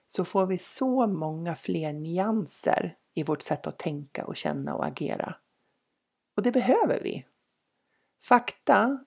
så 0.07 0.25
får 0.25 0.46
vi 0.46 0.59
så 0.59 1.07
många 1.07 1.55
fler 1.55 1.92
nyanser 1.92 2.96
i 3.14 3.22
vårt 3.22 3.42
sätt 3.42 3.66
att 3.66 3.79
tänka 3.79 4.25
och 4.25 4.37
känna 4.37 4.75
och 4.75 4.87
agera. 4.87 5.35
Och 6.37 6.42
det 6.42 6.53
behöver 6.53 7.01
vi. 7.03 7.25
Fakta 8.22 8.99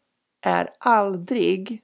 är 0.41 0.69
aldrig 0.79 1.83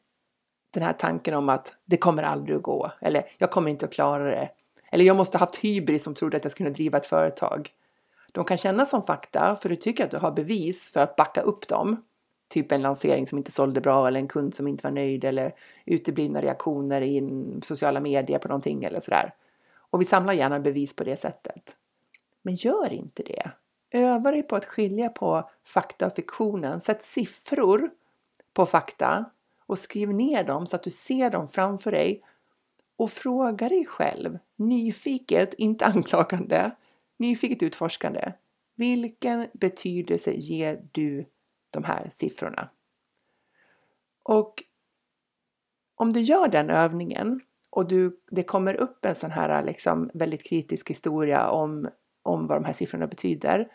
den 0.71 0.83
här 0.83 0.93
tanken 0.93 1.33
om 1.33 1.49
att 1.49 1.77
det 1.85 1.97
kommer 1.97 2.23
aldrig 2.23 2.55
att 2.55 2.63
gå 2.63 2.91
eller 3.01 3.23
jag 3.37 3.51
kommer 3.51 3.71
inte 3.71 3.85
att 3.85 3.93
klara 3.93 4.23
det 4.23 4.49
eller 4.95 5.05
jag 5.05 5.15
måste 5.15 5.37
ha 5.37 5.45
haft 5.45 5.55
hybris 5.55 6.03
som 6.03 6.13
trodde 6.13 6.37
att 6.37 6.43
jag 6.43 6.51
skulle 6.51 6.69
driva 6.69 6.97
ett 6.97 7.05
företag. 7.05 7.69
De 8.31 8.45
kan 8.45 8.57
kännas 8.57 8.89
som 8.89 9.03
fakta 9.03 9.55
för 9.55 9.69
du 9.69 9.75
tycker 9.75 10.03
att 10.03 10.11
du 10.11 10.17
har 10.17 10.31
bevis 10.31 10.89
för 10.89 10.99
att 10.99 11.15
backa 11.15 11.41
upp 11.41 11.67
dem. 11.67 12.03
Typ 12.47 12.71
en 12.71 12.81
lansering 12.81 13.27
som 13.27 13.37
inte 13.37 13.51
sålde 13.51 13.81
bra 13.81 14.07
eller 14.07 14.19
en 14.19 14.27
kund 14.27 14.55
som 14.55 14.67
inte 14.67 14.87
var 14.87 14.91
nöjd 14.91 15.23
eller 15.23 15.53
uteblivna 15.85 16.41
reaktioner 16.41 17.01
i 17.01 17.29
sociala 17.63 17.99
medier 17.99 18.39
på 18.39 18.47
någonting 18.47 18.83
eller 18.83 18.99
sådär. 18.99 19.33
Och 19.89 20.01
vi 20.01 20.05
samlar 20.05 20.33
gärna 20.33 20.59
bevis 20.59 20.95
på 20.95 21.03
det 21.03 21.15
sättet. 21.15 21.75
Men 22.41 22.55
gör 22.55 22.93
inte 22.93 23.23
det. 23.23 23.51
Öva 23.91 24.31
dig 24.31 24.43
på 24.43 24.55
att 24.55 24.65
skilja 24.65 25.09
på 25.09 25.49
fakta 25.63 26.07
och 26.07 26.15
fiktionen. 26.15 26.81
Sätt 26.81 27.03
siffror 27.03 27.89
på 28.53 28.65
fakta 28.65 29.25
och 29.65 29.79
skriv 29.79 30.13
ner 30.13 30.43
dem 30.43 30.67
så 30.67 30.75
att 30.75 30.83
du 30.83 30.91
ser 30.91 31.29
dem 31.29 31.47
framför 31.47 31.91
dig 31.91 32.21
och 32.97 33.11
fråga 33.11 33.69
dig 33.69 33.85
själv, 33.85 34.39
nyfiket, 34.55 35.53
inte 35.53 35.85
anklagande, 35.85 36.71
nyfiket 37.17 37.63
utforskande, 37.63 38.33
vilken 38.75 39.47
betydelse 39.53 40.31
ger 40.31 40.87
du 40.91 41.25
de 41.69 41.83
här 41.83 42.07
siffrorna? 42.09 42.69
Och 44.25 44.63
om 45.95 46.13
du 46.13 46.19
gör 46.19 46.47
den 46.47 46.69
övningen 46.69 47.41
och 47.69 47.87
du, 47.87 48.19
det 48.31 48.43
kommer 48.43 48.75
upp 48.75 49.05
en 49.05 49.15
sån 49.15 49.31
här 49.31 49.63
liksom 49.63 50.09
väldigt 50.13 50.43
kritisk 50.43 50.89
historia 50.89 51.49
om, 51.49 51.89
om 52.23 52.47
vad 52.47 52.57
de 52.57 52.65
här 52.65 52.73
siffrorna 52.73 53.07
betyder, 53.07 53.71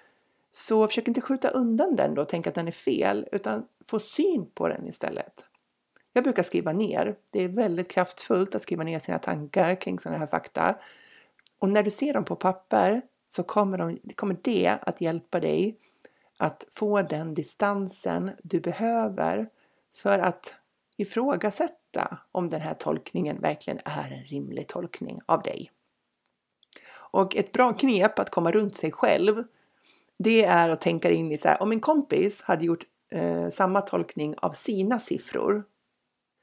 så 0.50 0.86
försök 0.86 1.08
inte 1.08 1.20
skjuta 1.20 1.48
undan 1.48 1.96
den 1.96 2.14
då 2.14 2.22
och 2.22 2.28
tänka 2.28 2.48
att 2.48 2.54
den 2.54 2.68
är 2.68 2.72
fel, 2.72 3.26
utan 3.32 3.66
få 3.86 4.00
syn 4.00 4.50
på 4.54 4.68
den 4.68 4.86
istället. 4.86 5.44
Jag 6.12 6.24
brukar 6.24 6.42
skriva 6.42 6.72
ner. 6.72 7.16
Det 7.30 7.44
är 7.44 7.48
väldigt 7.48 7.90
kraftfullt 7.90 8.54
att 8.54 8.62
skriva 8.62 8.84
ner 8.84 8.98
sina 8.98 9.18
tankar 9.18 9.80
kring 9.80 9.98
sådana 9.98 10.18
här 10.18 10.26
fakta. 10.26 10.78
Och 11.58 11.68
när 11.68 11.82
du 11.82 11.90
ser 11.90 12.14
dem 12.14 12.24
på 12.24 12.36
papper 12.36 13.02
så 13.28 13.42
kommer, 13.42 13.78
de, 13.78 13.96
kommer 14.14 14.36
det 14.42 14.78
att 14.82 15.00
hjälpa 15.00 15.40
dig 15.40 15.76
att 16.38 16.66
få 16.70 17.02
den 17.02 17.34
distansen 17.34 18.30
du 18.42 18.60
behöver 18.60 19.48
för 19.94 20.18
att 20.18 20.54
ifrågasätta 20.96 22.18
om 22.32 22.48
den 22.48 22.60
här 22.60 22.74
tolkningen 22.74 23.40
verkligen 23.40 23.80
är 23.84 24.10
en 24.10 24.24
rimlig 24.24 24.68
tolkning 24.68 25.20
av 25.26 25.42
dig. 25.42 25.70
Och 26.92 27.36
ett 27.36 27.52
bra 27.52 27.72
knep 27.72 28.18
att 28.18 28.30
komma 28.30 28.52
runt 28.52 28.76
sig 28.76 28.92
själv, 28.92 29.44
det 30.18 30.44
är 30.44 30.68
att 30.68 30.80
tänka 30.80 31.10
in 31.10 31.32
i 31.32 31.38
så 31.38 31.48
här, 31.48 31.62
om 31.62 31.72
en 31.72 31.80
kompis 31.80 32.42
hade 32.42 32.64
gjort 32.64 32.84
eh, 33.10 33.48
samma 33.48 33.80
tolkning 33.80 34.34
av 34.38 34.52
sina 34.52 34.98
siffror 34.98 35.64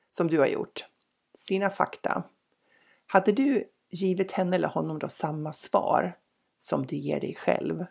som 0.09 0.27
du 0.27 0.39
har 0.39 0.47
gjort, 0.47 0.85
sina 1.33 1.69
fakta, 1.69 2.23
hade 3.07 3.31
du 3.31 3.63
givit 3.91 4.31
henne 4.31 4.55
eller 4.55 4.67
honom 4.67 4.99
då 4.99 5.09
samma 5.09 5.53
svar 5.53 6.15
som 6.59 6.85
du 6.85 6.95
ger 6.95 7.19
dig 7.19 7.35
själv? 7.35 7.85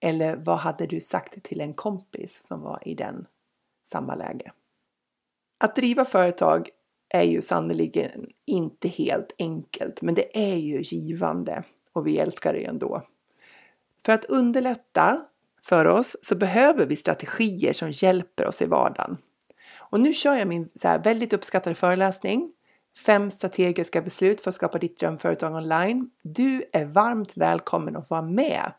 Eller 0.00 0.36
vad 0.36 0.58
hade 0.58 0.86
du 0.86 1.00
sagt 1.00 1.42
till 1.42 1.60
en 1.60 1.74
kompis 1.74 2.40
som 2.42 2.60
var 2.60 2.88
i 2.88 2.94
den 2.94 3.26
samma 3.82 4.14
läge? 4.14 4.52
Att 5.58 5.76
driva 5.76 6.04
företag 6.04 6.68
är 7.08 7.22
ju 7.22 7.42
sannerligen 7.42 8.28
inte 8.44 8.88
helt 8.88 9.34
enkelt, 9.38 10.02
men 10.02 10.14
det 10.14 10.50
är 10.50 10.56
ju 10.56 10.80
givande 10.82 11.62
och 11.92 12.06
vi 12.06 12.18
älskar 12.18 12.52
det 12.52 12.64
ändå. 12.64 13.02
För 14.04 14.12
att 14.12 14.24
underlätta 14.24 15.24
för 15.62 15.84
oss 15.84 16.16
så 16.22 16.36
behöver 16.36 16.86
vi 16.86 16.96
strategier 16.96 17.72
som 17.72 17.90
hjälper 17.90 18.46
oss 18.46 18.62
i 18.62 18.66
vardagen. 18.66 19.16
Och 19.90 20.00
nu 20.00 20.12
kör 20.12 20.34
jag 20.34 20.48
min 20.48 20.68
så 20.74 20.98
väldigt 21.04 21.32
uppskattade 21.32 21.74
föreläsning 21.74 22.52
Fem 23.06 23.30
strategiska 23.30 24.02
beslut 24.02 24.40
för 24.40 24.48
att 24.48 24.54
skapa 24.54 24.78
ditt 24.78 24.98
drömföretag 24.98 25.54
online. 25.54 26.10
Du 26.22 26.62
är 26.72 26.84
varmt 26.84 27.36
välkommen 27.36 27.96
att 27.96 28.10
vara 28.10 28.22
med. 28.22 28.72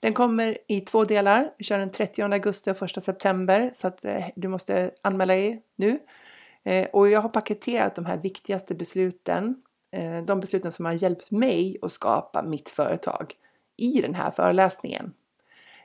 Den 0.00 0.14
kommer 0.14 0.58
i 0.68 0.80
två 0.80 1.04
delar. 1.04 1.50
Vi 1.58 1.64
kör 1.64 1.78
den 1.78 1.90
30 1.90 2.22
augusti 2.22 2.70
och 2.70 2.82
1 2.82 3.02
september 3.02 3.70
så 3.74 3.86
att 3.86 4.04
eh, 4.04 4.24
du 4.36 4.48
måste 4.48 4.90
anmäla 5.02 5.34
dig 5.34 5.62
nu. 5.76 5.98
Eh, 6.64 6.86
och 6.92 7.08
jag 7.08 7.20
har 7.20 7.28
paketerat 7.28 7.94
de 7.94 8.06
här 8.06 8.16
viktigaste 8.16 8.74
besluten, 8.74 9.54
eh, 9.90 10.24
de 10.24 10.40
besluten 10.40 10.72
som 10.72 10.84
har 10.84 10.92
hjälpt 10.92 11.30
mig 11.30 11.76
att 11.82 11.92
skapa 11.92 12.42
mitt 12.42 12.68
företag 12.68 13.34
i 13.76 14.00
den 14.02 14.14
här 14.14 14.30
föreläsningen. 14.30 15.12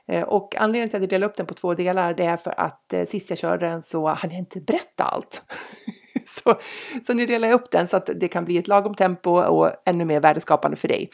Eh, 0.08 0.22
och 0.22 0.56
anledningen 0.58 0.88
till 0.88 0.96
att 0.96 1.02
jag 1.02 1.10
delade 1.10 1.30
upp 1.30 1.36
den 1.36 1.46
på 1.46 1.54
två 1.54 1.74
delar 1.74 2.14
det 2.14 2.24
är 2.24 2.36
för 2.36 2.54
att 2.60 2.92
eh, 2.92 3.04
sist 3.04 3.30
jag 3.30 3.38
körde 3.38 3.66
den 3.66 3.82
så 3.82 4.06
hann 4.06 4.30
jag 4.30 4.38
inte 4.38 4.60
berätta 4.60 5.04
allt. 5.04 5.42
så, 6.26 6.54
så 7.02 7.14
nu 7.14 7.26
delar 7.26 7.48
jag 7.48 7.54
upp 7.54 7.70
den 7.70 7.88
så 7.88 7.96
att 7.96 8.10
det 8.16 8.28
kan 8.28 8.44
bli 8.44 8.58
ett 8.58 8.68
lagom 8.68 8.94
tempo 8.94 9.30
och 9.30 9.70
ännu 9.86 10.04
mer 10.04 10.20
värdeskapande 10.20 10.76
för 10.76 10.88
dig. 10.88 11.10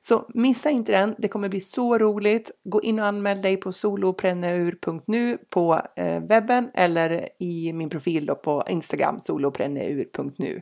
Så 0.00 0.24
missa 0.34 0.70
inte 0.70 0.92
den, 0.92 1.14
det 1.18 1.28
kommer 1.28 1.48
bli 1.48 1.60
så 1.60 1.98
roligt. 1.98 2.50
Gå 2.64 2.82
in 2.82 2.98
och 2.98 3.06
anmäl 3.06 3.40
dig 3.40 3.56
på 3.56 3.72
solopreneur.nu 3.72 5.38
på 5.48 5.80
eh, 5.96 6.22
webben 6.22 6.70
eller 6.74 7.28
i 7.38 7.72
min 7.72 7.90
profil 7.90 8.26
då 8.26 8.34
på 8.34 8.64
Instagram, 8.68 9.20
solopreneur.nu. 9.20 10.60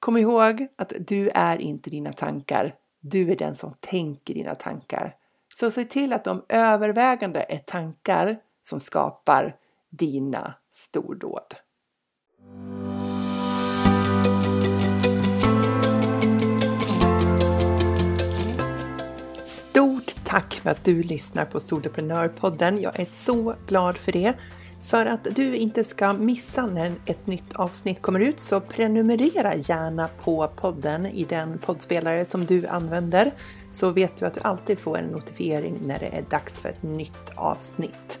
Kom 0.00 0.16
ihåg 0.16 0.66
att 0.76 0.92
du 0.98 1.30
är 1.34 1.60
inte 1.60 1.90
dina 1.90 2.12
tankar, 2.12 2.74
du 3.00 3.30
är 3.30 3.36
den 3.36 3.54
som 3.54 3.74
tänker 3.80 4.34
dina 4.34 4.54
tankar. 4.54 5.14
Så 5.58 5.70
se 5.70 5.84
till 5.84 6.12
att 6.12 6.24
de 6.24 6.44
övervägande 6.48 7.46
är 7.48 7.58
tankar 7.58 8.36
som 8.62 8.80
skapar 8.80 9.56
dina 9.90 10.54
stordåd. 10.70 11.54
Stort 19.44 20.24
tack 20.24 20.54
för 20.54 20.70
att 20.70 20.84
du 20.84 21.02
lyssnar 21.02 21.44
på 21.44 21.60
Soloprenörpodden. 21.60 22.80
Jag 22.80 23.00
är 23.00 23.04
så 23.04 23.54
glad 23.66 23.98
för 23.98 24.12
det. 24.12 24.34
För 24.86 25.06
att 25.06 25.24
du 25.34 25.56
inte 25.56 25.84
ska 25.84 26.12
missa 26.12 26.66
när 26.66 26.92
ett 27.06 27.26
nytt 27.26 27.52
avsnitt 27.54 28.02
kommer 28.02 28.20
ut 28.20 28.40
så 28.40 28.60
prenumerera 28.60 29.54
gärna 29.54 30.08
på 30.08 30.48
podden 30.56 31.06
i 31.06 31.24
den 31.24 31.58
poddspelare 31.58 32.24
som 32.24 32.46
du 32.46 32.66
använder 32.66 33.34
så 33.70 33.90
vet 33.90 34.16
du 34.16 34.26
att 34.26 34.34
du 34.34 34.40
alltid 34.40 34.78
får 34.78 34.98
en 34.98 35.04
notifiering 35.04 35.78
när 35.82 35.98
det 35.98 36.06
är 36.06 36.22
dags 36.30 36.58
för 36.58 36.68
ett 36.68 36.82
nytt 36.82 37.30
avsnitt. 37.34 38.20